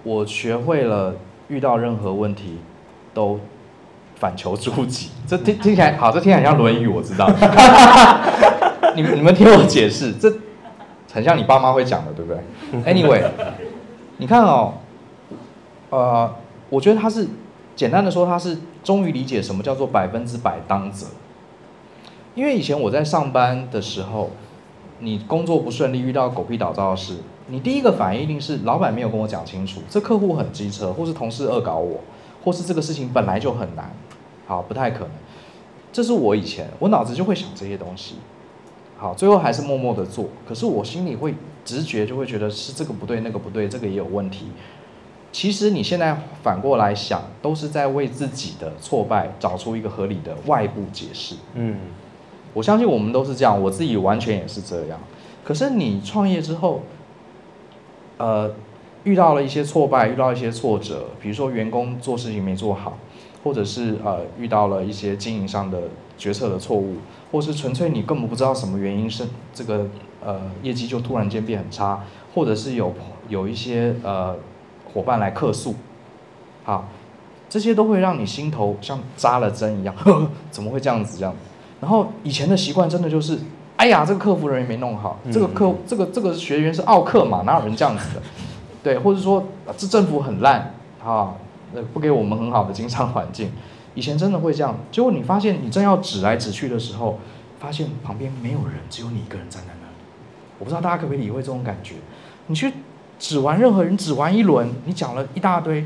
[0.05, 1.15] 我学会了。
[1.49, 2.59] 遇到任何问题，
[3.13, 3.39] 都
[4.17, 5.11] 反求诸己。
[5.27, 7.29] 这听听起来好，这听起来像《论语》，我知道。
[8.95, 10.33] 你们你们听我解释，这
[11.13, 12.41] 很像你爸妈会讲的，对不对
[12.85, 13.23] ？Anyway，
[14.19, 14.75] 你看哦，
[15.91, 16.35] 呃，
[16.69, 17.27] 我觉得他是
[17.75, 21.07] 简单的说，他是终于理解什么叫做百分之百当责。
[22.35, 24.31] 因为以前我在上班的时候，
[25.01, 27.17] 你工作不顺利，遇到狗屁倒灶的事。
[27.49, 32.01] 你第一个反应一定是老板没有跟我讲清楚，这客户很机车，或是同事恶搞我，
[32.43, 33.93] 或是这个事情本来就很难，
[34.47, 35.11] 好，不太可能。
[35.93, 38.15] 这是我以前我脑子就会想这些东西，
[38.97, 40.27] 好，最后还是默默的做。
[40.49, 41.35] 可是我心里会
[41.65, 44.47] 直觉就会觉得是这个不对，那个不对，这个也有问题。
[45.33, 51.35] 其实你现在反过来想，都是在为自己的挫败找出一个合理的外部解释。
[51.55, 51.77] 嗯，
[52.55, 55.01] 我相信我们都是这样，我自己完全也是这样。
[55.43, 56.81] 可是你创业之后。
[58.23, 58.49] 呃，
[59.03, 62.97] 遇到了一些挫败，遇到一些挫折，比如说员工做事情没做好，
[63.43, 65.81] 或者是呃遇到了一些经营上的
[66.17, 66.99] 决策的错误，
[67.33, 69.89] 或是纯粹你根本不知道什么原因是这个
[70.25, 72.95] 呃业绩就突然间变很差，或者是有
[73.29, 74.37] 有一些呃
[74.95, 75.75] 伙伴来客诉，
[76.63, 76.87] 好，
[77.49, 81.35] 这些都会让你心头像扎了针一样，呵呵，怎么会这样子这样？
[81.81, 83.41] 然后以前的习惯真的就是。
[83.83, 88.23] 哎呀，这个客服人员没弄好，这个客这个这个学员是奥客嘛，哪有人这样子的？
[88.81, 89.45] 对，或者说
[89.77, 90.73] 这政府很烂
[91.05, 91.35] 啊，
[91.75, 93.51] 呃，不给我们很好的经商环境。
[93.97, 97.19] 以前真的会这样，结果你发现你正要指来指去的时候，
[97.59, 99.95] 发现旁边没有人，只有你一个人站在那里。
[100.61, 101.97] 我不知道大家可不可以理会这种感觉？
[102.47, 102.73] 你去
[103.19, 105.85] 指完任何人，指完一轮，你讲了一大堆，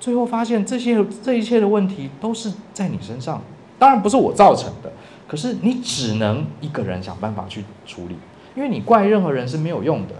[0.00, 3.42] 最后发现这些这一切的问题都是在你身上。
[3.78, 4.90] 当然不是我造成的，
[5.34, 8.16] 可是你只能一个人想办法去处理，
[8.54, 10.14] 因为你怪任何人是没有用的。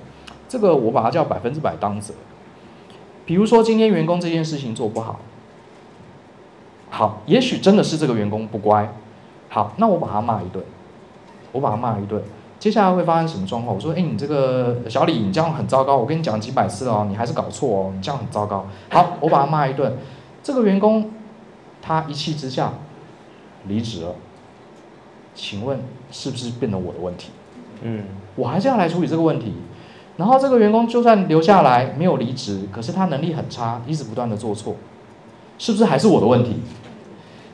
[0.48, 2.12] 这个我把它叫百分之百当责。
[3.24, 5.20] 比如说今天员工这件事情做不好。
[6.90, 8.92] 好，也许真的是这个员工不乖。
[9.48, 10.64] 好，那我把他骂一顿，
[11.52, 12.20] 我把他骂一顿。
[12.58, 13.76] 接下来会发生什么状况？
[13.76, 15.96] 我说，哎，你这个小李，你这样很糟糕。
[15.96, 18.66] 我跟你讲几百次了哦，你还是搞错哦，你这样很糟糕。
[18.90, 19.96] 好，我把他骂一顿。
[20.42, 21.12] 这个员工
[21.80, 22.72] 他一气之下
[23.68, 24.16] 离职了。
[25.34, 25.80] 请问
[26.10, 27.30] 是不是变成我的问题？
[27.82, 28.04] 嗯，
[28.36, 29.52] 我还是要来处理这个问题。
[30.16, 34.76] 然后这个员工就算留下来没有离职，可是他能力很差，一直不断的做错，
[35.58, 36.56] 是不是还是我的问题？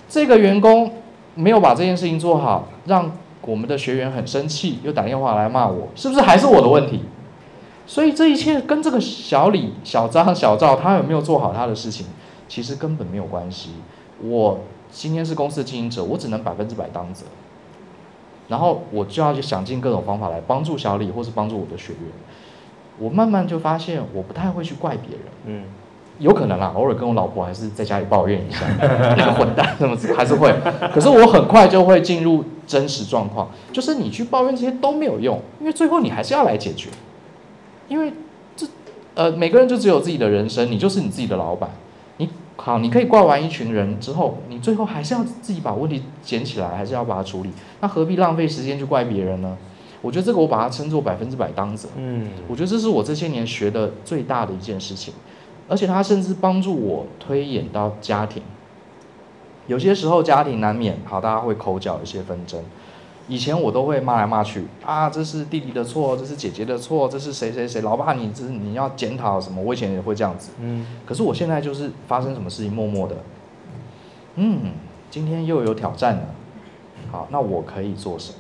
[0.09, 0.93] 这个员工
[1.35, 3.11] 没有把这件事情做好，让
[3.43, 7.01] 我们的学员很生气，又打电话来骂我，是不是还是我的问题？
[7.87, 12.07] 所以这一切跟这个小李、小张、小赵他有没有做好他的事情，
[12.47, 13.71] 其实根本没有关系。
[14.23, 14.61] 我
[14.91, 17.25] 今天是公司的经营者，我只能百分之百当责，
[18.51, 22.03] 然后我就要去想尽各种方法来帮助小李，或是帮助我的学员。
[22.99, 25.27] 我慢慢就发现，我不太会去怪别人。
[25.47, 25.65] 嗯。
[26.19, 28.67] 有可能啦，偶尔跟我老婆还是在家里抱怨一下，
[29.17, 30.55] 那个混蛋什么还是会。
[30.93, 36.91] 可是我很快就会进入真实状况，就是你去抱怨这些都没有用，因为最后你还是要来解决。
[37.89, 38.13] 因为
[38.55, 38.67] 这
[39.15, 41.71] 呃每个人就只有自己的人生，你就是你自己的老板。
[42.61, 47.51] 你好，你可以怪完一群人之后，你最后还是要自己把问题捡起来，还是要把它处理。
[47.81, 49.57] 那何必浪费时间去怪别人呢？
[50.03, 51.89] 我觉得这个我把它称作百分之百当责。
[51.97, 55.15] 嗯，我觉得这是我这些年学的最大的一件事情。
[55.69, 58.43] 而且它甚至帮助我推演到家庭，
[59.67, 62.61] 有些时候家庭难免好，大家会口角，一些纷争。
[63.29, 69.63] 以前我都会骂来骂去啊，这是弟弟的错，这是姐姐的错，这是谁谁谁，老爸你这是你要检讨什么？
[69.63, 70.87] 我以前也会这样子，嗯。
[71.07, 73.17] 可是我现在就是发生什么事情，默默的，
[74.37, 74.73] 嗯，
[75.11, 76.23] 今天又有挑战了，
[77.11, 78.39] 好，那我可以做什么？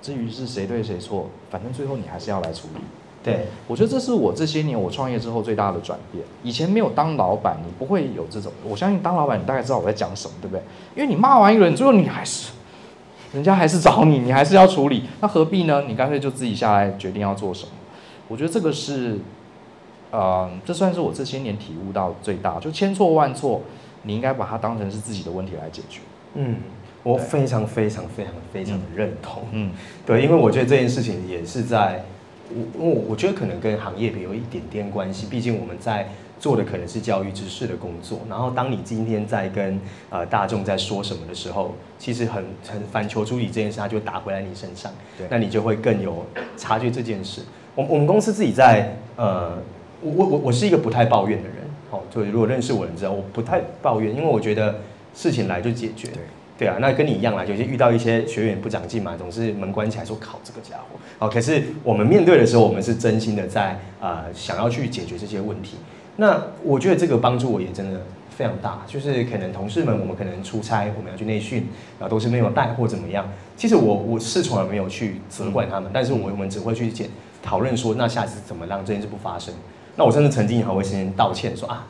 [0.00, 2.80] 至于是谁对谁错，反正最后你还是要来处理。
[3.22, 6.22] 对，我觉得这是我这些年我创业之后最大的转变。
[6.42, 8.52] 以前没有当老板，你不会有这种。
[8.62, 10.62] 我相信当老板，你大概知道我在讲什么，对不对？
[10.94, 12.52] 因为你骂完一个人，最后你还是，
[13.34, 15.82] 人家还是找你， 你还是要处理，那何必呢？
[15.86, 17.72] 你干脆就自己下来决定要做什么。
[18.28, 19.18] 我觉得这个是，
[20.10, 22.58] 呃，这算是我这些年体悟到最大。
[22.58, 23.60] 就千错万错，
[24.04, 26.00] 你应该把它当成是自己的问题来解决。
[26.34, 26.56] 嗯，
[27.02, 29.42] 我非常非常非常非常的认同。
[29.52, 29.72] 嗯，
[30.06, 32.04] 对，因为我觉得这件事情也是在。
[32.50, 38.20] 我我我觉得可能跟行业别有一点点关系，毕竟我们在做的可能是教育知识的工作。
[38.28, 39.80] 然后当你今天在跟
[40.10, 46.24] 呃大众在说什么的时候，其实很很反求诸己这件事，它就打回来你身上，对，那你就会更有
[46.56, 47.42] 察觉这件事。
[47.74, 49.58] 我我们公司自己在呃，
[50.00, 51.58] 我我我我是一个不太抱怨的人，
[51.90, 54.80] 好，就如果认识我的人知道我不太抱怨，因为我觉得
[55.14, 56.08] 事情来就解决。
[56.08, 56.22] 对。
[56.56, 60.96] 对啊，那跟你一样啦，有些遇到一些学员不长进嘛，总是门关起来说考这个家伙。
[61.18, 65.78] 好，可是我们面对的时候，我们是真心的在呃想要去解决这些问题。
[66.16, 68.00] 那我觉得这个帮助我也真的
[68.36, 73.28] 非常大，就是可能同事们我们可能出差，我们要去内训，然后都是没有带或怎么样。
[73.56, 77.08] 其实我我是从来没有去责怪他们，但是我们只会去检
[77.42, 79.54] 讨论说，那下次怎么让这件事不发生。
[79.96, 81.86] 那我甚至曾经也还会先道歉说啊。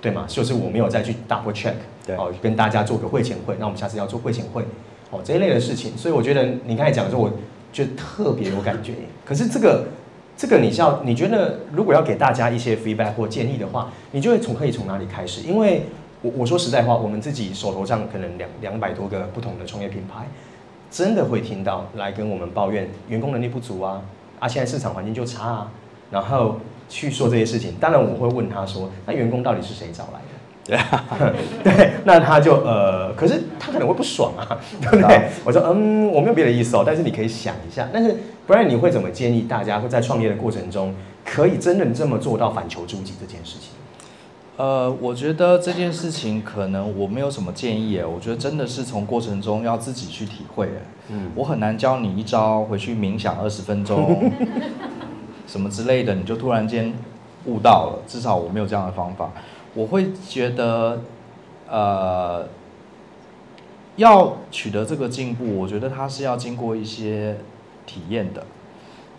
[0.00, 4.64] 对嘛，就是我没有再去 double check，对，哦，跟大家做个会前会，那我们下次要做会前会，
[5.12, 7.30] 哦，这一类的事情，所以我觉得你刚才讲的时候，我
[7.72, 8.94] 就特别有感觉。
[9.24, 9.86] 可是这个，
[10.42, 15.42] 这个你是要，你觉得如果要给大家一些 feedback 或建议的话，你就会从可以从哪里开始？
[15.42, 15.84] 因为
[16.20, 20.26] 我我说实在话，我们自己手头上可能两两百多个不同的创业品牌，
[20.90, 24.02] 真的会听到来跟我们抱怨员工能力不足啊，
[24.40, 25.70] 啊，现在市场环境就差啊，
[26.10, 26.56] 然后。
[26.88, 30.31] 去说这些事情，当然我会问他说：“那员工到底是谁找来的？”
[30.64, 31.04] 对啊，
[31.64, 34.46] 对，那他就呃，可是他可能会不爽啊，
[34.80, 35.28] 对不对？
[35.44, 37.88] 我说：“嗯，我没有别的意思哦，但是你可以想一下。
[37.92, 40.94] 但是不然你会怎么建议大家会在创业的过程中，
[41.24, 43.70] 可以真的这么做到反求诸己这件事情？”
[44.56, 50.68] 呃，我觉得这件事情可能我没有什么建议，我觉得真的是从过程中要自己去体会。
[51.08, 54.30] 嗯，我很难教你一招，回去冥想二十分钟。
[55.48, 56.92] 什么之类的，你就突然间
[57.46, 57.98] 悟到了。
[58.06, 59.32] 至少我没有这样的方法。
[59.74, 61.00] 我会觉得，
[61.68, 62.46] 呃，
[63.96, 67.38] 要取得这个进步，我觉得它是要经过一些
[67.86, 68.44] 体验的。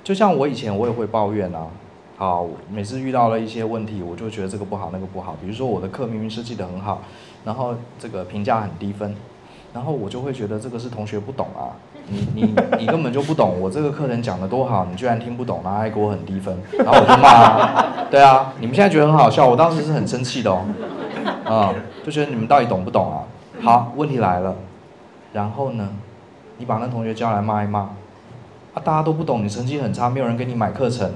[0.03, 1.67] 就像我以前我也会抱怨啊，
[2.17, 5.35] 好，每次遇到了一些问题，我就觉得这个不好，那个不好。
[5.41, 7.01] 比如说我的课明明设计得很好，
[7.43, 9.15] 然后这个评价很低分，
[9.73, 11.73] 然后我就会觉得这个是同学不懂啊，
[12.07, 20.65] 你你你根本就不懂，我这个课程讲的多好，你居然听不懂，然后还给我很低分，然后我就骂啊，对啊，你们现在觉得很好笑，我当时是很生气的哦，
[21.45, 21.75] 啊、嗯，
[22.05, 23.23] 就觉得你们到底懂不懂啊？
[23.61, 24.55] 好，问题来了，
[25.31, 25.89] 然后呢，
[26.57, 31.11] 你把那同学叫来骂一骂，啊，大家都不懂，你成绩很差，没有人给你买课程。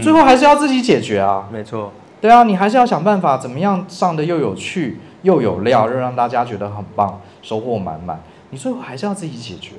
[0.00, 8.20] 最后还是要自己解决啊，没错，对啊，你还是要想办法，怎么样上的又有趣又有料，又让大家觉得很棒，收获满满。
[8.50, 9.76] 你最后还是要自己解决。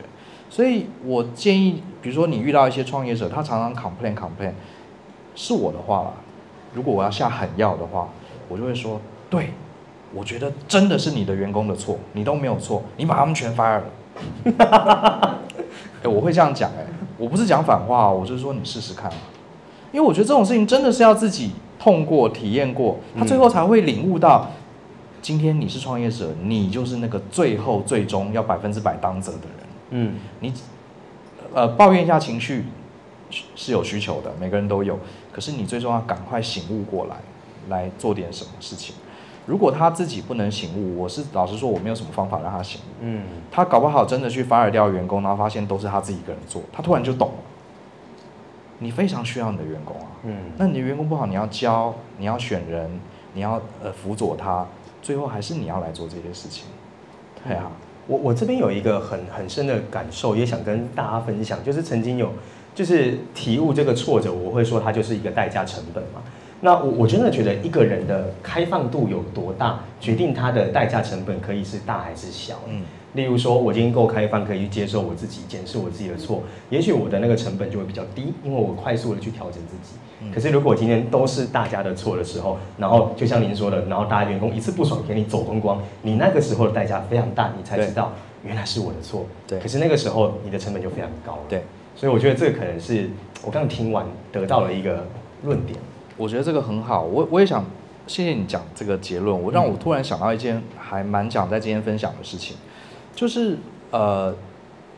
[0.49, 4.51] 所以我建议，比如说你遇到一些创业者，他常常 complain complain，
[5.33, 6.11] 是我的话啦，
[6.73, 8.09] 如果我要下狠药的话，
[8.49, 8.99] 我就会说，
[9.29, 9.51] 对，
[10.13, 13.85] 我觉得真的是你的员工的错，你都没有错，你把他们全 fire 了。
[16.03, 16.85] 哎，我会这样讲，哎，
[17.17, 19.09] 我不是讲反话，我就是说你试试看。
[19.93, 24.49] 因为我觉得这种事情真的是要自己痛过、体验过，他最后才会领悟到，
[25.21, 29.67] 今天你是创业者，你就是那个最后最终要百分之百当责的人。
[29.91, 30.53] 嗯，你
[31.53, 32.65] 呃抱怨一下情绪
[33.55, 34.97] 是有需求的，每个人都有。
[35.31, 37.17] 可是你最终要赶快醒悟过来，
[37.69, 38.95] 来做点什么事情。
[39.45, 42.93] 如果他自己不能醒悟，我是老实说，我没有什么方法让他醒悟。
[43.01, 47.35] 嗯，他搞不好真的去 fire 掉员工，然后发现都是他自己一个人做，他突然就懂了。
[48.79, 52.89] 你非常需要你的员工啊，嗯，那你的员工不好，你要教，你要选人，
[53.33, 54.65] 你要呃辅佐他，
[55.01, 56.65] 最后还是你要来做这些事情，
[57.43, 57.71] 对啊，
[58.07, 62.31] 我我这边有一个很很深的感受，也想跟大家分享，就是曾经有
[62.75, 66.21] 就是体悟这个挫折，我会说它就是一个代价成本嘛。
[66.61, 72.83] 那我我真的觉得一个人的开放度有多大，决定他的代价成本可以是大还是小，嗯。
[73.13, 79.95] 例如说，我今天够开放，可以去接受我自己，检视我自己的错，也许我的那个成本就会比较低，因为我快速的去调整自己。
[80.33, 88.13] 可是如果今天都是大家的错的时候，然后就像您说的，然后大家员工一次不爽给你走光光，你那个时候的代价非常大，你才知道
[88.45, 89.25] 原来是我的错。
[89.47, 89.59] 对。
[89.59, 91.39] 可是那个时候你的成本就非常高了。
[91.49, 91.63] 对。
[91.95, 93.09] 所以我觉得这个可能是
[93.43, 95.05] 我刚刚听完得到了一个
[95.43, 95.77] 论点。
[96.17, 97.65] 我觉得这个很好，我我也想
[98.05, 102.55] 谢谢你讲这个结论，我让我突然想到一件还蛮讲在今天分享的事情。
[103.15, 103.57] 就是
[103.91, 104.33] 呃，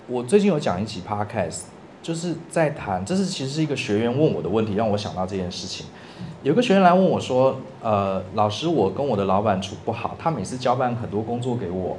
[0.07, 1.63] 我最近有讲一集 podcast，
[2.01, 5.85] 就是在谈，这是其实是一个学员问我的问题，让我想到这件事情。
[6.43, 11.97] 有个学员来问我说，呃，老师，我跟我的老板处不好，他每次交办很多工作给我，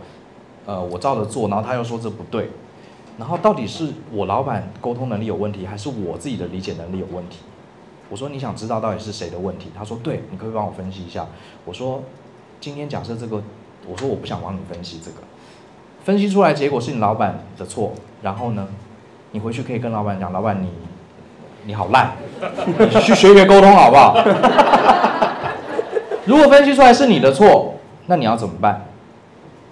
[0.67, 2.51] 呃，我照着做，然后他又说这不对，
[3.19, 7.39] 然后到底是我老板沟通能力有问题，还是我自己的理解能力有问题？
[8.11, 9.71] 我说你想知道到底是谁的问题？
[9.75, 11.27] 他说对，你可以帮我分析一下。
[11.65, 12.03] 我说
[12.61, 13.43] 今天假设这个，
[13.89, 15.17] 我说我不想帮你分析这个。
[16.05, 18.69] 分析出来结果是你老板的错，然后呢，
[19.31, 20.69] 你回去可以跟老板讲，老板你
[21.65, 22.13] 你好烂，
[22.67, 24.15] 你去学学沟通好不好？
[26.27, 27.77] 如果分析出来是你的错，
[28.07, 28.85] 那你要怎么办？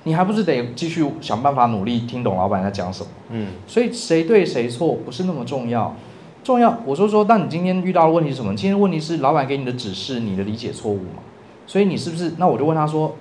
[0.04, 3.10] 你还不是得继续想办法努力听懂老板在讲什么？
[3.28, 5.94] 嗯，所以谁对谁错不是那么重要，
[6.42, 8.56] 重要我说说，那你今天遇到的问题是什么？
[8.56, 11.20] 今天问题是老板给你的指示，你的理解错误嘛？
[11.66, 12.32] 所以你是不是？
[12.38, 13.14] 那我就问他说。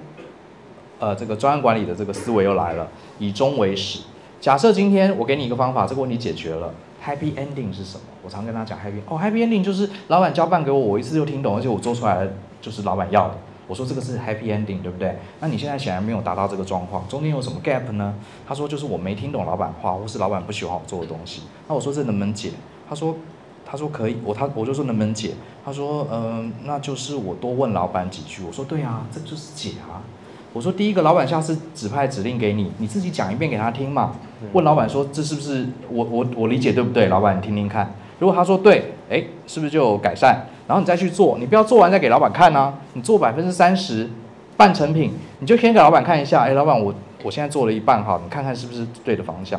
[1.02, 2.88] 呃，这个专案管理的这个思维又来了，
[3.18, 4.02] 以终为始。
[4.40, 6.72] 假设今天我给你一个方法，这个问题解决了
[7.04, 8.04] ，Happy Ending 是什么？
[8.24, 12.28] 我常跟他讲 Happy，哦，Happy Ending 就是老板交办给我，我一次就听懂，而且我做出来
[12.62, 13.36] 就是老板要的。
[13.68, 15.18] 我说这个是 Happy Ending，对不对？
[15.40, 18.14] 那你现在显然没有达到这个状况，中间有什么 gap 呢？
[18.48, 21.42] 他说就是我没听懂老板话，或是老板不喜欢我做的东西。
[21.68, 22.52] 那我说这能不能解？
[22.88, 23.16] 他说
[23.66, 25.32] 他说可以，我他我就说能不能解？
[25.66, 28.44] 他说嗯、那就是我多问老板几句。
[28.46, 30.04] 我说对啊，这就是解啊。
[30.54, 34.16] 我说第一个，老板下次指派指令给你，你自己讲一遍给他听嘛。
[34.52, 37.08] 问老板说，这是不是我我我理解对不对？
[37.08, 37.94] 老板你听听看。
[38.20, 40.46] 如果他说对，哎，是不是就有改善？
[40.68, 42.74] 然后你再去做，你不要做完再给老板看啊。
[42.94, 44.10] 你做百分之三十
[44.58, 46.42] 半成品，你就先给老板看一下。
[46.42, 46.94] 哎，老板我
[47.24, 49.58] 我现在做了一半哈，你看看是不是对的方向？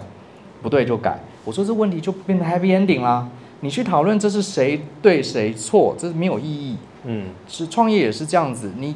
[0.60, 1.18] 不对就改。
[1.44, 3.26] 我说这问题就变成 happy ending 啦。
[3.60, 6.76] 你去讨论这是谁对谁错，这是没有意义。
[7.04, 8.94] 嗯，是创业也是这样子，你。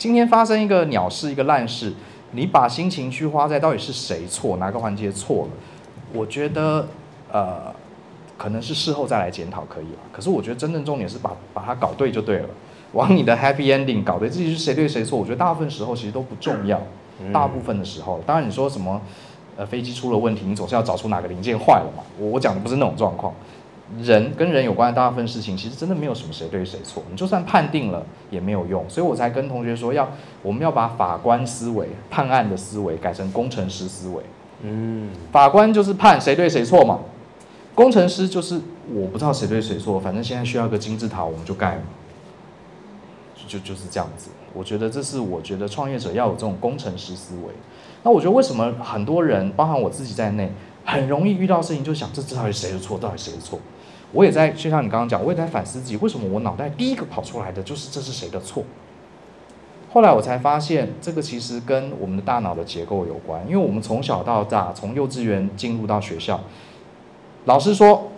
[0.00, 1.92] 今天发生一个鸟事，一个烂事，
[2.30, 5.50] 你把心情去花在到底是谁错，哪个环节错了？
[6.14, 6.88] 我觉得，
[7.30, 7.70] 呃，
[8.38, 9.98] 可能是事后再来检讨可以了。
[10.10, 12.48] 可是我觉得真正重点是把把它搞对就对了，
[12.92, 15.18] 往你的 happy ending 搞对，自己是谁对谁错？
[15.18, 16.80] 我觉得大部分时候其实都不重要。
[17.30, 18.98] 大部分的时候，当然你说什么，
[19.58, 22.02] 呃，飞机出了问题，你总是要找出哪个零件坏了嘛。
[22.18, 23.34] 我我讲的不是那种状况。
[23.98, 30.08] 人跟人有关的大部分事情，其实真的没有什么谁对谁错，你就算判定了也没有用，所以我才跟同学说要，
[30.42, 34.22] 我们要把法官思维、判案的思维改成工程师思维。
[34.62, 37.00] 嗯，法官就是判谁对谁错嘛，
[37.74, 38.60] 工程师就是
[38.92, 41.82] 我不知道谁对谁错，反正现在需要个金字塔，我们就盖嘛，
[43.34, 44.30] 就就就是这样子。
[44.52, 47.52] 我觉得这是我觉得创业者要有这种工程师思维。
[48.02, 50.52] 那我觉得为什么很多人，包含我自己在内，
[50.84, 53.58] 很容易遇到事情就想这这到底谁的错，到底谁的错？
[54.12, 58.64] 我也在就像你刚刚讲，我也在反思自己，为什么我脑袋第一个跑出来的就是这是谁的错？
[59.92, 66.38] 后来我才发现，这个其实跟我们的大脑的结构有关，因为我们从小到大，从幼稚园进入到学校，
[67.46, 68.10] 老师说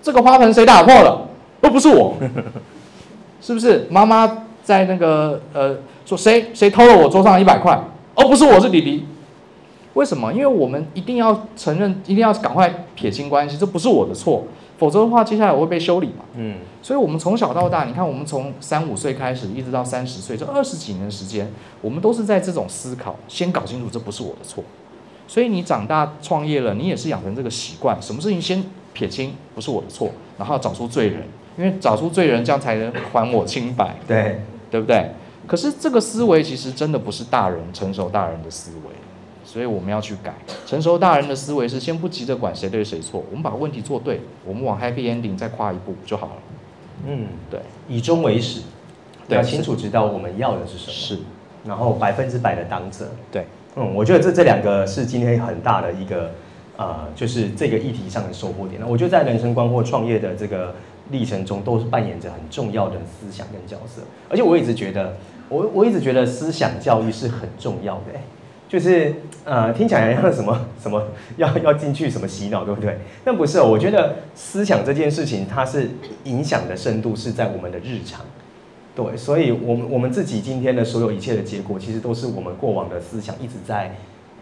[0.00, 1.28] 这个花盆谁打破了？
[1.60, 2.16] 都不是我，
[3.40, 3.86] 是不是？
[3.90, 7.76] 妈妈在那个呃说谁谁偷了我桌上一百块？
[8.14, 9.06] 哦，不是我，是弟弟。
[9.94, 10.32] 为什么？
[10.32, 14.44] 因为我们一定要承认，一定要赶快撇清关系，这不是我的错。
[14.82, 16.24] 否则的话，接下来我会被修理嘛。
[16.34, 21.48] 嗯，所以，我们从小到大，你看，我们从三五岁开始，一直到三十岁，这二十几年的时间，
[21.80, 24.64] 我们都是在这种思考，先搞清楚这不是我的错。
[25.28, 31.22] 所以，你长大创业了，你也是养成这个习惯，什么事情先撇清，不是我的错，然后找出罪人，
[31.56, 33.94] 因为找出罪人，这样才能还我清白。
[34.08, 35.12] 对，对不对？
[35.46, 38.90] 可是这个思维其实真的不是大人成熟大人的思维。
[39.44, 40.34] 所以我们要去改。
[40.66, 46.32] 成熟大人的思维是先不急着管谁对谁错，我们把问题做对，我们往 happy ending 再跨一步就好了。
[47.06, 48.60] 嗯，对，以终为始，
[49.28, 50.92] 对，要清楚知道我们要的是什么。
[50.92, 51.18] 是，
[51.64, 53.08] 然后百分之百的当责。
[53.30, 56.30] 对，嗯，我觉得这这两个是今天很大的一个，
[56.76, 58.80] 呃，就是这个议题上的收获点。
[58.80, 60.74] 那我觉得在人生观或创业的这个
[61.10, 64.02] 历程中，都是扮演着很重要的思想跟角色。
[64.28, 65.16] 而且我一直觉得，
[65.48, 68.12] 我我一直觉得思想教育是很重要的。
[68.72, 69.14] 就是
[69.44, 72.96] 呃，听起来像什么 什么要要进去什么洗脑，对不对？
[73.22, 75.90] 但不是哦，我觉得思想这件事情，它是
[76.24, 78.22] 影响的深度是在我们的日常，
[78.96, 83.94] 对，所以我们我们自己今天的所有一切的结果，其实都是我们过往的思想一直在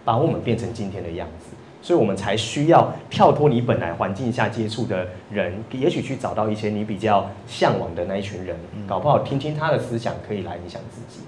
[0.04, 8.54] 把我们变成今天的样子，所以我们才需要跳脱你本来环境下接触的人，也许去找到一些你比较向往的那一群人，
[8.86, 11.24] 搞不好听听他的思想可以来影响自己。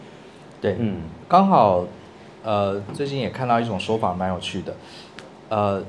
[0.61, 1.85] 对，嗯，刚好。
[2.45, 4.75] 呃，最近也看到一种说法，蛮有趣的。
[5.49, 5.83] 呃，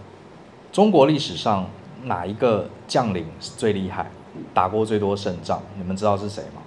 [0.71, 1.67] 中国历史上
[2.03, 4.11] 哪一个将领是最厉害，
[4.53, 5.61] 打过最多胜仗？
[5.77, 6.61] 你们知道是谁吗？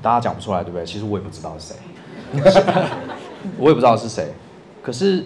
[0.00, 0.86] 大家讲不出来，对不对？
[0.86, 1.76] 其实我也不知道是谁，
[3.58, 4.32] 我也不知道是谁。
[4.82, 5.24] 可是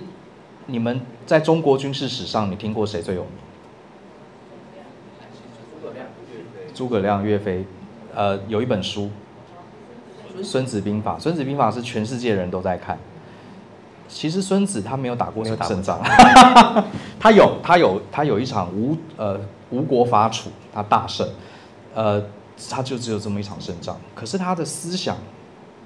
[0.66, 3.30] 你们在中国军事史上，你听过谁最有名？
[5.72, 6.72] 诸葛亮、岳飞。
[6.74, 7.64] 诸葛亮、岳飞。
[8.14, 9.10] 呃，有一本书。
[10.42, 12.98] 孙子兵法，孙子兵法是全世界人都在看。
[14.08, 16.00] 其实孙子他没有打过胜仗，
[17.18, 21.28] 他有他有他有一场吴呃吴国伐楚，他大胜，
[21.92, 22.22] 呃
[22.70, 23.96] 他就只有这么一场胜仗。
[24.14, 25.16] 可是他的思想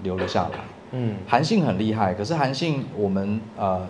[0.03, 0.59] 留了下来。
[0.93, 3.89] 嗯，韩信很厉害，可是韩信我们呃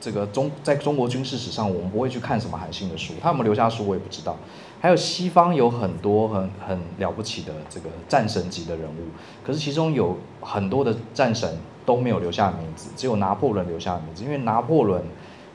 [0.00, 4.36] 这个中在中国军事史上，我们不会去看什么韩信的书，他有没有留下书我也不知道。
[4.82, 9.14] 还有西方有很多很很了不起的这个战神级的人物，
[9.46, 11.56] 可是其中有很多的战神
[11.86, 14.24] 都没有留下名字，只有拿破仑留下名字。
[14.24, 15.00] 因为拿破仑，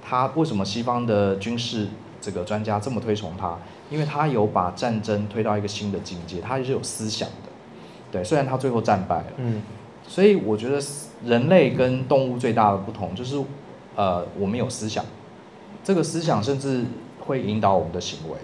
[0.01, 1.89] 他为什么西方的军事
[2.21, 3.57] 这个专家这么推崇他？
[3.89, 7.49] 因为他有把战争推到一个新的境界，他是有思想的。
[8.09, 9.61] 对，虽然他最后战败了，嗯，
[10.07, 10.82] 所以我觉得
[11.25, 13.43] 人类跟动物最大的不同就是，
[13.97, 15.03] 呃，我们有思想，
[15.84, 16.86] 这个思想甚至
[17.19, 18.38] 会引导我们的行为。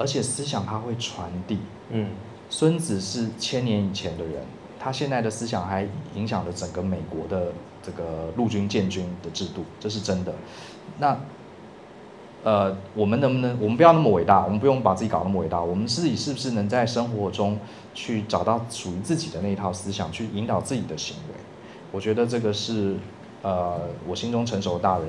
[0.00, 1.58] 而且思想它会传递，
[1.90, 2.08] 嗯，
[2.48, 4.42] 孙子是千年以前的人，
[4.78, 10.32] 他现在的思想还影响了整个美国的这个陆军建军的制度，这是真的。
[10.98, 11.20] 那，
[12.44, 17.58] 呃，我们能不能，我们不要那么伟大，我们不用把自己搞那么伟大，我们自己是不是能在生活中
[17.92, 21.34] 去找到属于自己的那一套思想，去引导自己的行为？
[21.92, 22.96] 我觉得这个是，
[23.42, 23.78] 呃，
[24.08, 25.08] 我心中成熟的大人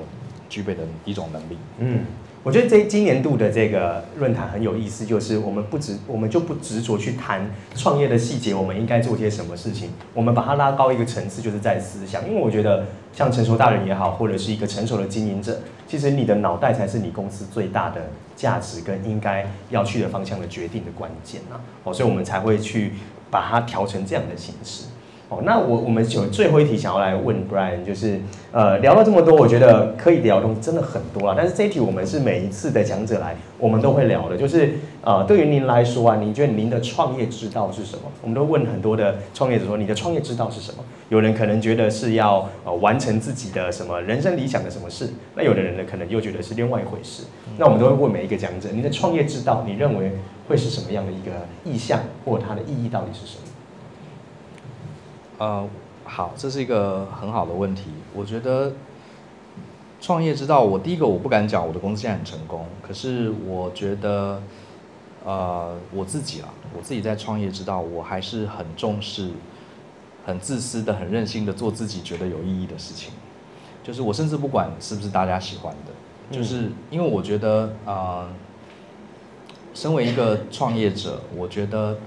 [0.49, 1.57] 具备的一种能力。
[1.77, 2.05] 嗯。
[2.43, 12.27] 我觉得这今年度的这个论坛很有意思，就是我们不执，我们就不执着去谈创业的细节，我们应该做些什么事情，我们把它拉高一个层次，就是在思想。
[12.27, 21.61] 因为我觉得像成熟大人也好，或者是一个成熟的经营者，其实你的脑袋才是你公司最大的价值跟应该要去的方向的决定的关键啊！
[21.83, 22.93] 哦，所以我们才会去
[23.29, 24.85] 把它调成这样的形式。
[25.31, 28.19] 哦，那我我们有最后一题想要来问 Brian，就是
[28.51, 31.33] 呃聊了这么多，我觉得可以聊的东西真的很多了。
[31.37, 38.01] 但是这一题我们是每一次的讲者来，我们都会聊的，就是呃对于您来说啊，您觉得您的创业之道是什么？
[38.21, 40.83] 我们都问很多的创业者说，你的创业之道是什么？
[41.07, 47.23] 有人可能觉得是要呃完成自己的什么人生理想的什么事，那有的人呢可能又觉得是另外一回事。
[47.57, 50.11] 那我们都会问每一个讲者，您的创业之道，你认为
[50.49, 51.31] 会是什么样的一个
[51.63, 53.43] 意向，或它的意义到底是什么？
[55.41, 55.67] 呃，
[56.03, 57.85] 好，这是一个很好的问题。
[58.13, 58.71] 我觉得
[59.99, 64.39] 创业之道，我第一个我不敢讲我的公司现在很成功，可是我觉得，
[65.25, 69.31] 呃，我自己啊，我自己在创业之道，我还是很重视，
[70.27, 73.11] 很自私的、很任性的做自己觉得有意义的事情。
[73.83, 78.29] 就是我甚至不管是不是大家喜欢的，就是因为我觉得、呃，
[79.73, 81.97] 身为一个创业者，我觉得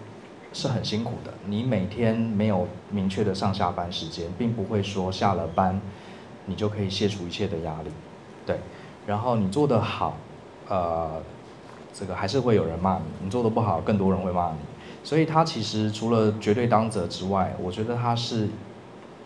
[0.52, 1.34] 是很辛苦的。
[1.46, 5.80] 你每天没有明确的上下班时间，并不会说下了班
[6.46, 7.90] 你就可以卸除一切的压力，
[8.46, 8.60] 对。
[9.06, 10.16] 然后你做得好，
[10.68, 11.20] 呃，
[11.92, 14.58] 这个还是会有人骂你；你做得不好，更多人会骂你。
[15.02, 18.48] 所以它其实除了绝对当责之外，我觉得它是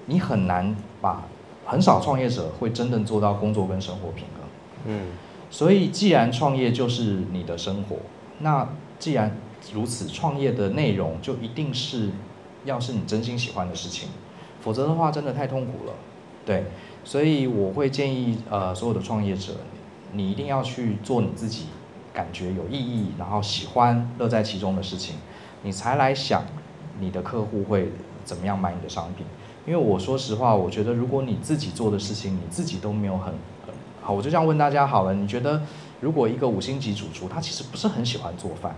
[0.07, 1.23] 你很难把。
[1.71, 4.49] 很少创业者会真正做到工作跟生活平衡。
[4.87, 5.09] 嗯，
[5.51, 7.97] 所以既然创业就是你的生活，
[8.39, 8.67] 那
[8.99, 9.37] 既然
[9.75, 12.09] 如此，创业的内容就一定是
[12.69, 14.11] 要是你真心喜欢的事情，
[14.61, 15.95] 否则的话真的太痛苦了。
[16.45, 16.65] 对，
[17.03, 19.55] 所以我会建议呃所有的创业者，
[20.13, 21.65] 你一定要去做你自己
[22.13, 25.17] 感觉有意义，然后喜欢乐在其中的事情，
[25.63, 26.45] 你才来想
[27.01, 27.91] 你的客户会
[28.25, 29.25] 怎么样买你的商品。
[29.67, 33.35] 因为我说实话，我觉得如果你自己做的事情，你自己都没有很
[34.03, 35.63] 好，我就这样问大家好了，你觉得
[36.01, 38.75] 如果一个五星级主厨，他其实不是很喜欢做饭，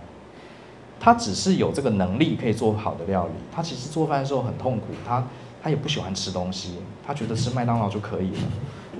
[1.03, 5.23] 他只是有这个能力可以做好的料理，他其实做饭的时候很痛苦，他
[5.63, 6.75] 他也不喜欢吃东西，
[7.05, 8.39] 他觉得吃麦当劳就可以了，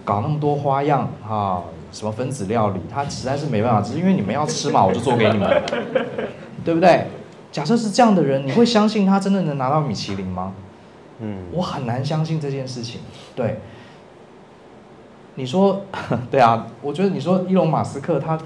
[0.04, 1.62] 搞那么多花样啊，
[1.92, 5.64] 什么分子料理，他实在是没办法，只是因为你们要吃嘛，我就做给你们，
[6.66, 7.06] 对不对？
[7.52, 10.54] 假设是这样的人，你会相信他真的能拿到米其林吗？
[11.20, 13.02] 嗯，我很难相信这件事情。
[13.36, 13.60] 对，
[15.36, 15.82] 你说，
[16.32, 18.40] 对啊，我觉得你说伊隆马斯克他，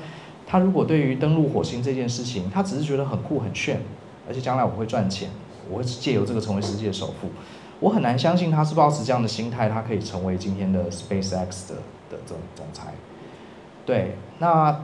[0.46, 3.82] 他如果对于登陆火星这件事情，他只是觉得很酷很炫，
[4.28, 5.30] 而且将来我会赚钱，
[5.70, 7.30] 我会借由这个成为世界首富，
[7.80, 11.76] 我很难相信他是抱持这样的心态，他可以成为今天的 SpaceX 的
[12.10, 12.94] 的总总裁。
[13.86, 14.84] 对，那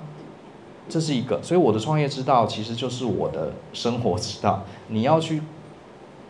[0.90, 4.64] 这是一个，所以我的创业之道其实就是我的生活之道。
[4.88, 5.42] 你要去，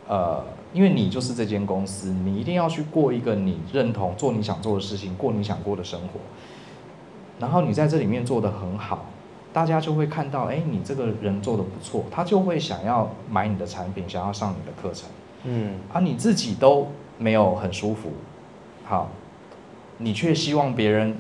[0.07, 0.43] 呃。
[0.73, 6.21] 因为你就是这间公司，你一定要去过一个你认同、做你想做的事情、过你想过的生活。
[7.41, 9.07] 然后你在这里面做得很好，
[9.53, 15.09] 大家就会看到，哎，你这个人做的不错，他就会想要买你的产品，想要上你的课程。
[15.43, 18.11] 嗯，而你自己都没有很舒服，
[18.85, 19.09] 好，
[19.97, 21.15] 你却希望别人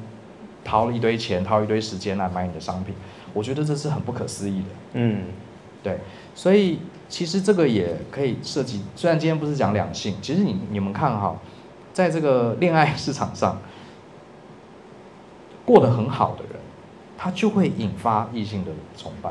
[0.63, 2.95] 掏了一堆钱、掏一堆时间来买你的商品，
[3.33, 4.69] 我觉得这是很不可思议的。
[4.93, 5.23] 嗯，
[5.83, 5.99] 对，
[6.35, 6.79] 所以。
[7.11, 11.35] 其实这个也可以涉及，虽然今天不是讲两性，其实你你们看哈，
[11.91, 13.57] 在这个恋爱市场上，
[15.65, 16.50] 过得很好的人，
[17.23, 19.29] 他就会引发异性的崇拜，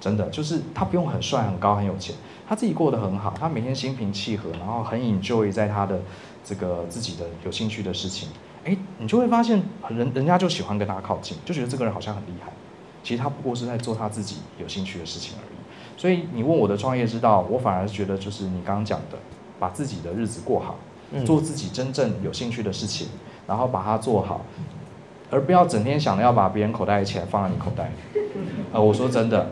[0.00, 2.16] 真的就是他不用很帅、很高、很有钱，
[2.48, 6.00] 他自己过得很好，他每天心平气和，然后很 enjoy 在他的
[6.42, 8.30] 这个自己的有兴趣的事情，
[8.64, 12.50] 哎，你就会发现人人家就喜欢跟他靠近，就觉得这个人好像很厉害，
[13.04, 16.00] 其实他不过是在做他自己有兴趣的事情而已。
[16.00, 19.18] 所以你问我的创业之道，我反而觉得就是你刚刚讲的，
[19.58, 20.78] 把自己的日子过好，
[21.26, 23.08] 做自己真正有兴趣的事情，
[23.46, 24.40] 然后把它做好，
[25.30, 28.20] 而不要整天想着要把别人口袋的钱放在你口袋里。
[28.72, 29.50] 呃，我说真的，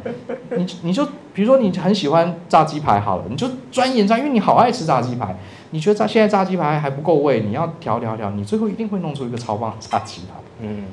[0.57, 5.37] 你你就比如说你很喜欢炸鸡排好了，你就钻研炸，因为你好爱吃炸鸡排，
[5.71, 10.35] 你觉得炸现在炸鸡排还不够味，你要调调调，你最后一定会弄出一个超棒的炸鸡排。
[10.61, 10.85] 嗯，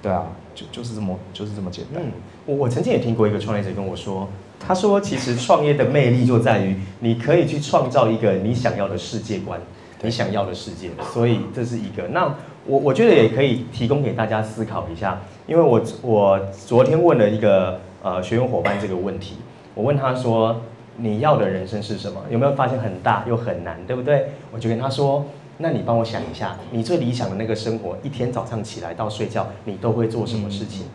[0.00, 2.02] 对啊，就就是这么就是这么简单。
[2.44, 4.28] 我我曾经也听过一个创业者跟我说。
[4.58, 9.60] 他说：“其实创业的魅力就在于你可以去创造一个你想要的世界观，
[10.00, 10.90] 你想要的世界。
[11.12, 12.08] 所以这是一个。
[12.08, 12.34] 那
[12.66, 19.36] 我我觉得也可以提供给大家思考一下，因为我我昨天问了一个呃学员伙伴这个问题，
[19.74, 20.60] 我问他说：
[20.96, 22.20] 你要的人生是什么？
[22.30, 24.30] 有没有发现很大又很难，对不对？
[24.52, 25.24] 我就跟他说：
[25.58, 30.86] 那你帮我想一下，你最理想的那个生活，一天早上起来到睡觉，你都会做什么事情？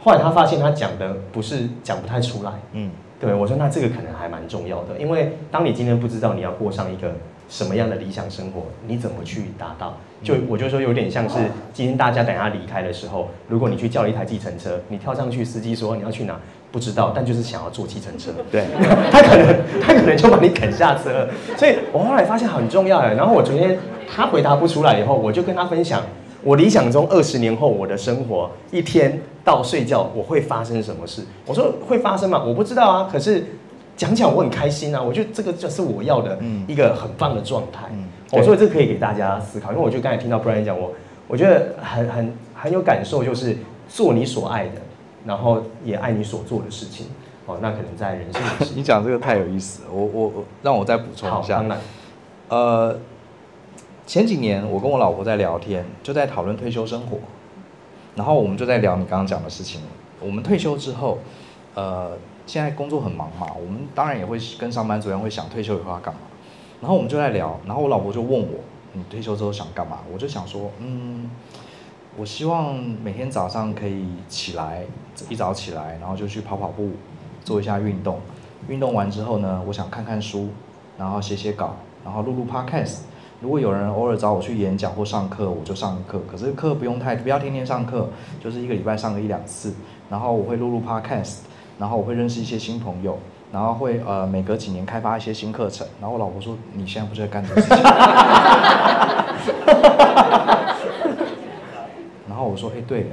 [0.00, 2.90] 后来他发现他讲的不是讲不太出来，嗯。”
[3.20, 7.12] 对，我说那这个可能还蛮重要的，因为当你今天不知道你要过上一个
[7.50, 9.96] 什么样的理想生活，你怎么去达到？
[10.22, 11.36] 就我就说有点像是
[11.74, 16.38] 今天大家等下离开的时候，如果你去叫了一台计程车，你跳上去，司机说你要去哪？
[16.70, 18.30] 不知道，但就是想要坐计程车。
[18.52, 18.64] 对，
[19.10, 21.28] 他可能他可能就把你赶下车。
[21.56, 23.76] 所以我后来发现很重要哎，然后我昨天
[24.08, 26.00] 他回答不出来以后，我就跟他分享。
[26.44, 31.22] 我理想中二十年后我的生活，一天到睡觉我会发生什么事？
[31.44, 32.42] 我说会发生吗？
[32.42, 33.08] 我不知道啊。
[33.10, 33.44] 可是
[34.00, 35.02] 讲讲我很开心啊。
[35.02, 37.84] 我觉得这个就是我要的一个很棒的状态。
[38.30, 40.92] 我说这可以给大家思考，因为我就刚才听到 Brian 讲，我
[41.28, 43.58] 我觉得很很很有感受，就是
[43.88, 44.80] 做你所爱的，
[45.26, 47.08] 然后也爱你所做的事情。
[47.44, 48.66] 哦，那可能在人生的。
[48.74, 51.56] 你讲这个太有意思了，我我我让我再补充一下。
[51.56, 51.78] 好，当然。
[52.48, 52.98] 呃。
[54.06, 57.18] 前几年我跟我老婆在聊天，就在讨论退休生活。
[58.16, 59.80] 然后我们就在聊你刚刚讲的事情。
[60.18, 61.18] 我们退休之后，
[61.76, 62.10] 呃，
[62.50, 66.18] 现在工作很忙嘛，我们当然也会跟上班族一样会想退休以后要干嘛。
[66.80, 68.58] 然后我们就在聊，然后我老婆就问我，
[68.92, 69.98] 你退休之后想干嘛？
[70.12, 71.30] 我就想说，嗯，
[72.16, 74.82] 我希望每天早上可以起来，
[75.28, 76.90] 一早起来，然后就去跑跑步，
[77.44, 78.18] 做一下运动。
[78.66, 80.48] 运动完之后呢，我想看看书，
[80.98, 83.02] 然后写写稿，然后录录 podcast。
[83.40, 86.20] 如果有人偶尔找我去演讲或上课，我就上课。
[86.28, 88.08] 可是课不用太，不要天天上课，
[88.42, 89.72] 就是一个礼拜上个一两次。
[90.10, 91.42] 然后我会录录 podcast，
[91.80, 93.18] 然后我会认识一些新朋友，
[93.50, 95.84] 然后会呃每隔几年开发一些新课程。
[96.00, 97.78] 然后我老婆说：“你现在不是在干这个事情？”
[102.28, 103.06] 然后我说：“哎，对了。”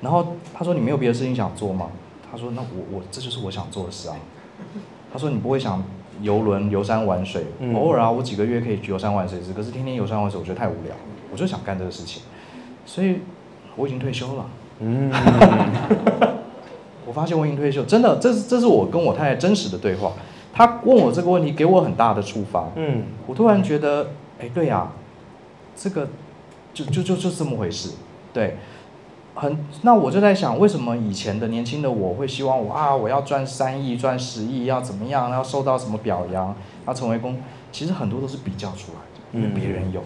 [0.00, 1.88] 然后他说：“你没有别的事情想做吗？”
[2.32, 4.16] 他说：“那我我这就是我想做的事啊。”
[5.12, 5.84] 他说：“你不会想？”
[6.22, 7.44] 游轮游山玩水，
[7.74, 9.52] 偶尔啊，我几个月可以游山玩水一次。
[9.52, 10.94] 可是天天游山玩水，我觉得太无聊。
[11.32, 12.22] 我就想干这个事情，
[12.86, 13.18] 所以
[13.74, 14.46] 我已经退休了。
[14.78, 16.20] 嗯，我
[17.14, 20.12] 发现我已经退休，真的，这是这是我跟我太太真实的对话。
[20.52, 22.68] 她问我这个问题，给我很大的触发。
[22.76, 24.08] 嗯，我突然觉得，
[24.40, 24.88] 哎，对呀，
[25.74, 26.08] 这个
[26.74, 27.90] 就就就就这么回事，
[28.32, 28.56] 对。
[29.36, 36.54] 很，那我就在想，为什么以前的年轻的我会希望我啊，我要赚三亿、赚十亿，要怎么样，要受到什么表扬，
[36.86, 37.36] 要成为公，
[37.72, 40.04] 其实很多都是比较出来的，因为别人有，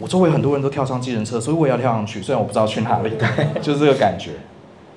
[0.00, 4.32] 我周围很多人都跳上计程车，所以我也要跳上去，虽然我不知道去哪里，对，就是这个感觉。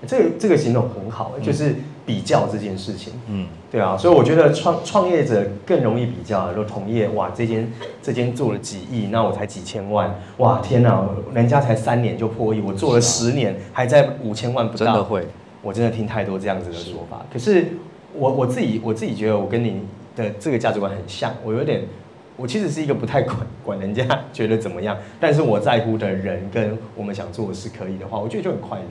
[0.07, 1.75] 这个这个形容很好，就是
[2.05, 3.13] 比较这件事情。
[3.27, 6.49] 嗯，对啊，所以我觉得创创业者更容易比较。
[6.49, 7.71] 如果同业，哇，这间
[8.01, 14.85] 这间做了几亿，那我才几千万，哇，天哪，人家才三年就破亿，我做了十年还在五千万不到。
[14.85, 15.27] 真的会，
[15.61, 17.25] 我真的听太多这样子的说法。
[17.31, 17.67] 可是
[18.13, 19.81] 我我自己我自己觉得我跟你
[20.15, 21.81] 的这个价值观很像，我有点。
[22.35, 24.03] 我其实是一个不太管管人家
[24.33, 28.85] 觉得怎么样，但是我在乎的人跟我们想做的事可以的话，我觉得就很快乐。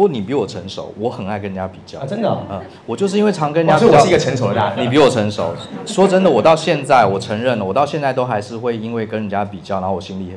[0.00, 4.82] 不过你比我成熟，我很爱跟人家比较啊，真的啊、嗯，我就是因为常跟人家比较，所以我是一个成熟的大人。
[4.82, 5.54] 你比我成熟，
[5.84, 10.32] 说真的，我到现在我承认了，我到现在都还是会因为跟人家比较，然后我心里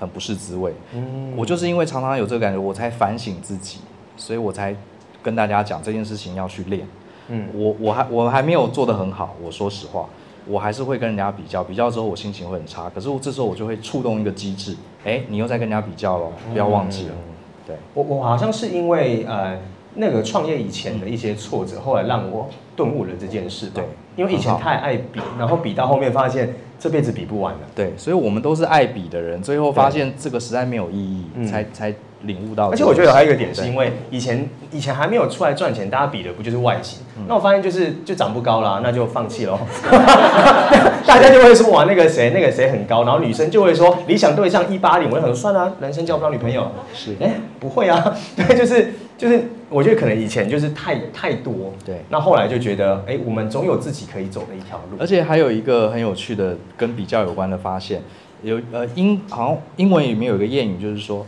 [0.00, 0.74] 很不是滋味。
[0.92, 3.78] 嗯，我就是因为常常有这个感觉，我才反省自己，
[4.16, 4.74] 所以我才
[5.22, 6.84] 跟大家讲这件事情要去练。
[7.28, 10.04] 嗯，我我还我还没有做得很好，我说实话。
[10.48, 12.90] 我还是会跟人家比较，比较之后我心情会很差。
[12.92, 17.12] 可是我这时候我就会触动一个机制，哎，你又在跟人家比较了，不要忘记了。
[17.14, 17.34] 嗯、
[17.66, 19.58] 对，我我好像是因为呃
[19.94, 23.70] 那个创业以前的一些挫折，后来让我顿悟了这件事。
[23.74, 23.84] 对，
[24.14, 27.60] 因为以前太爱比，然后比到后面发现这辈子比不完了。
[27.74, 31.94] 对，所以我们都是爱比的人，最后发现这个实在没有意义，才才。
[32.22, 37.00] 领悟到，而且我觉得还有一个点，是因为以前以前还没有出来赚钱，大家比的不就是外形？
[37.18, 39.58] 嗯、那我发现就是就长不高啦，那就放弃喽。
[41.06, 46.70] 大家就会说哇，那个谁那个谁很高，然后女生就会说理想对象一八零，我就想说算了，男生交不到女朋友。
[46.92, 54.96] 是，哎、欸，不会啊， 对，就是就是，我觉得可能以前就是太太多，对，那后来就觉得，哎、欸，我们总有自己可以走的一条路。
[54.98, 58.02] 而且还有一个很有趣的跟比较有关的发现，
[58.42, 61.24] 有呃英好像英文里面有一个谚语，就是说。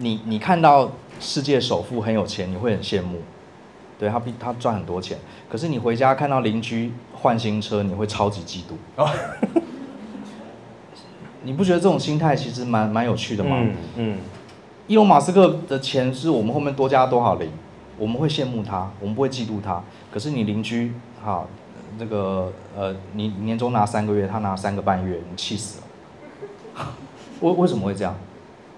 [0.00, 3.18] 你你看到世界首富很有钱，你会很羡慕，
[3.98, 5.18] 对他比他赚很多钱。
[5.50, 8.74] 可是你回家看到邻居换新车，你会超级嫉妒。
[8.96, 9.08] 哦、
[11.42, 13.56] 你不觉得这种心态其实蛮蛮有趣的吗？
[13.60, 13.74] 嗯。
[13.96, 14.18] 嗯。
[14.86, 17.50] 伊隆马斯克的钱是我们后面多加多少零，
[17.98, 19.82] 我们会羡慕他，我们不会嫉妒他。
[20.10, 21.46] 可是你邻居哈，
[21.98, 26.86] 那个呃，你年终拿三个月，他拿三个半月，你气死了。
[27.42, 28.14] 为为什么会这样？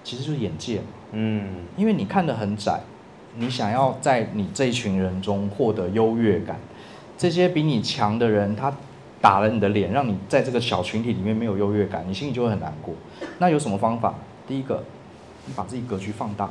[0.03, 0.85] 其实就是眼界嘛。
[1.13, 2.81] 嗯，因为你看得很窄，
[3.37, 6.59] 你想要在你这一群人中获得优越感，
[7.21, 8.73] 这些比你强的人，他
[9.21, 12.95] 打了你的脸，让你在这个小群体里面没有优越感，你心里就会很难过。
[13.37, 14.15] 那有什么方法？
[14.47, 14.83] 第一个，
[15.45, 16.49] 你把自己格局放大，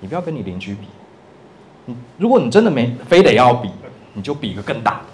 [0.00, 0.88] 你不要跟你邻居比。
[1.84, 3.70] 你如果你真的没非得要比，
[4.14, 5.04] 你就比一个更大的。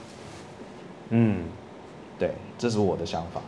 [1.11, 1.43] 嗯，
[2.19, 3.43] 对，这是我的想法。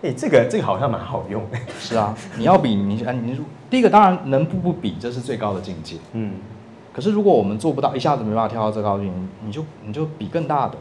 [0.00, 1.58] 哎、欸，这个这个好像蛮好用的。
[1.78, 5.96] 是啊，你要比你啊，你第一个当然能不不比，这是最高的境界。
[6.14, 6.36] 嗯。
[6.90, 9.12] 可是如果我们做不到，一下子没办法跳到这高境界，
[9.44, 10.78] 你就你就比更大的。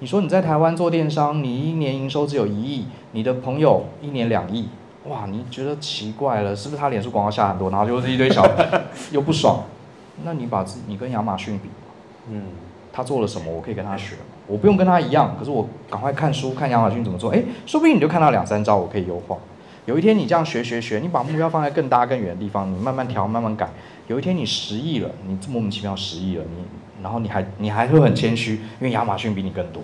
[0.00, 4.68] 你说你在台湾做电商，你一年营收只有一亿，你的朋友一年两亿，
[5.08, 8.48] 哇，你觉得奇怪了，是不是他脸书广告下很多，然后就是一堆小
[9.10, 9.64] 又不爽？
[10.24, 11.68] 那你把自你跟亚马逊比，
[12.30, 12.42] 嗯，
[12.92, 14.14] 他做了什么，我可以跟他学。
[14.46, 19.36] 我不用跟他一样，可是我赶快看书，看亚马逊怎么做，哎，说不定你就看到两三招，我可以优化。
[19.86, 23.68] 有一天你这样学学学，你把目标放在更大更远的地方，你慢慢调，慢慢改。
[24.06, 26.64] 有一天你十亿了，你莫名其妙十亿了，你
[27.02, 29.82] 然后你还你还会很谦虚，因为亚马逊比你更多。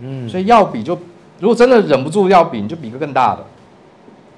[0.00, 0.98] 嗯，所以要比就
[1.40, 3.44] 如果真的忍不住要比，你就比个更大的。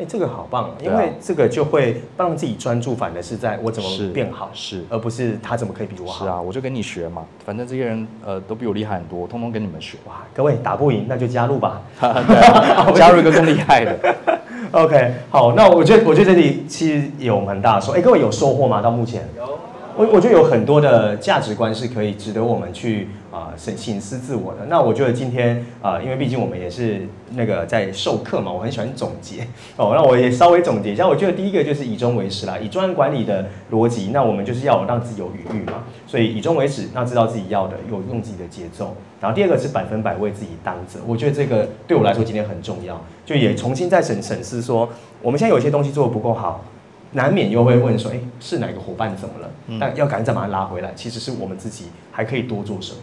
[0.01, 6.25] 哎，这个好棒，因为这个就会让自己专注，反而是在我怎么变好，是，而不是他怎么可以比我好。
[6.25, 9.99] 是啊，我就跟你学嘛，反正这些人呃都比我厉害很多，通通跟你们学。
[10.07, 11.83] 哇，各位打不赢那就加入吧，
[12.95, 14.15] 加入一个更厉害的。
[14.71, 18.81] OK，好，那我觉得我觉得这里其实有蛮大的收，哎，各位有收获吗？
[18.81, 19.59] 到目前有。
[19.99, 24.65] 我我觉得有很多的价值观是可以值得我们去啊审省思自我的。
[24.69, 29.43] 那我觉得今天啊、因为毕竟我们也是那个在授课嘛，我很喜欢总结
[29.77, 29.93] 哦。
[29.97, 35.83] 那我也稍微总结一下，我觉得第一个就是以终为始啦，以专案管理的逻辑，那我们就是要让自己有余裕嘛。
[36.07, 38.95] 所以以终为始，那知道自己要的，有用自己的节奏。
[39.21, 44.89] 然后第二个是百分百为自己担责，我觉得这个对我来说今天很重要，就也重新再审审视说，
[45.21, 46.65] 我们现在有些东西做的不够好。
[47.13, 49.51] 难免又会问说，哎，是哪个伙伴怎么了？
[49.81, 50.93] 但要赶紧再把他拉回来。
[50.95, 53.01] 其实是我们自己还可以多做什么？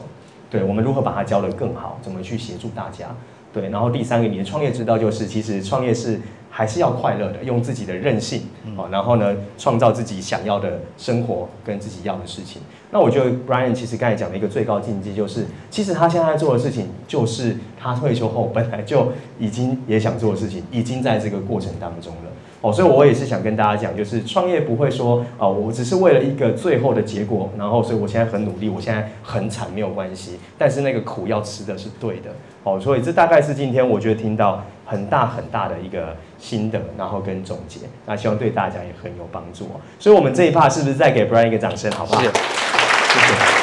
[0.50, 2.00] 对，我们如何把它教得更好？
[2.02, 3.08] 怎么去协助大家？
[3.52, 6.20] 对，然后第三个，你的创业之道就是，其实创业是
[6.50, 8.44] 还是要快乐的，用自己的韧性，
[8.78, 12.62] 哦，然后呢，创造自己想要的生活跟自己要的事情。
[12.92, 22.25] 那我觉得 Brian 其实刚才讲的一个最高境界，就是其实他现在做的事情，就是他退休后本来就已经也想做的事情，已经在这个过程当中了。
[22.66, 32.32] 哦，所以我也是想跟大家讲，就是创业不会说，哦，我只是为了一个最后的结果，然后所以我现在很努力，我现在很惨没有关系，但是那个苦要吃的是对的。
[32.64, 39.66] 哦，所以这大概是今天我觉得听到很大很大的一个心得，然后跟总结，那希望对大家也很有帮助。
[39.66, 42.22] 哦所以我们这一趴是不是再给 Brian 一个掌声，好不好？
[42.24, 43.55] 谢谢。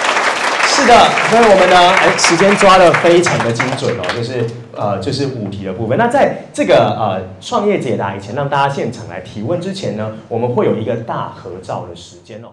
[0.83, 0.99] 是的，
[1.31, 4.45] 所以我们呢，哎，时间抓得非常的精准哦，就是
[4.75, 5.97] 呃，就是五题的部分。
[5.97, 12.49] 那在这个呃创业解答以前，让大家现场来提问之前呢，我们会有一个大合照的时间哦。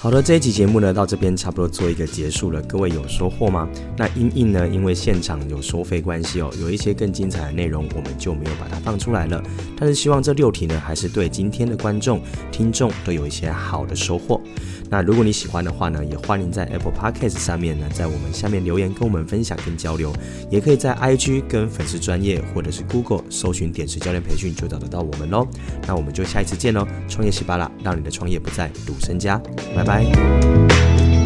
[0.00, 2.62] 好的，这一集节目呢，到这边差不多做一个结束了。
[2.62, 3.68] 各位有收获吗？
[3.96, 9.42] 那因应呢，因为现场有收费关系哦，有一些更精彩的内容，我们就没有把它放出来了。
[9.76, 12.20] 但是希望这六题呢，还是对今天的观众、
[12.52, 14.40] 听众都有一些好的收获。
[14.90, 20.12] 那如果你喜欢的话呢，也欢迎在 Apple Podcast 上面呢，在我们下面留言跟我们分享跟交流，
[20.50, 25.46] 也可以在 IG 跟粉丝专业或者是 Google 搜寻点石教练培训就找得到我们喽。
[25.86, 29.40] 那我们就下一次见喽，创业喜巴拉，让你的创业不再赌身家，
[29.74, 31.17] 拜拜。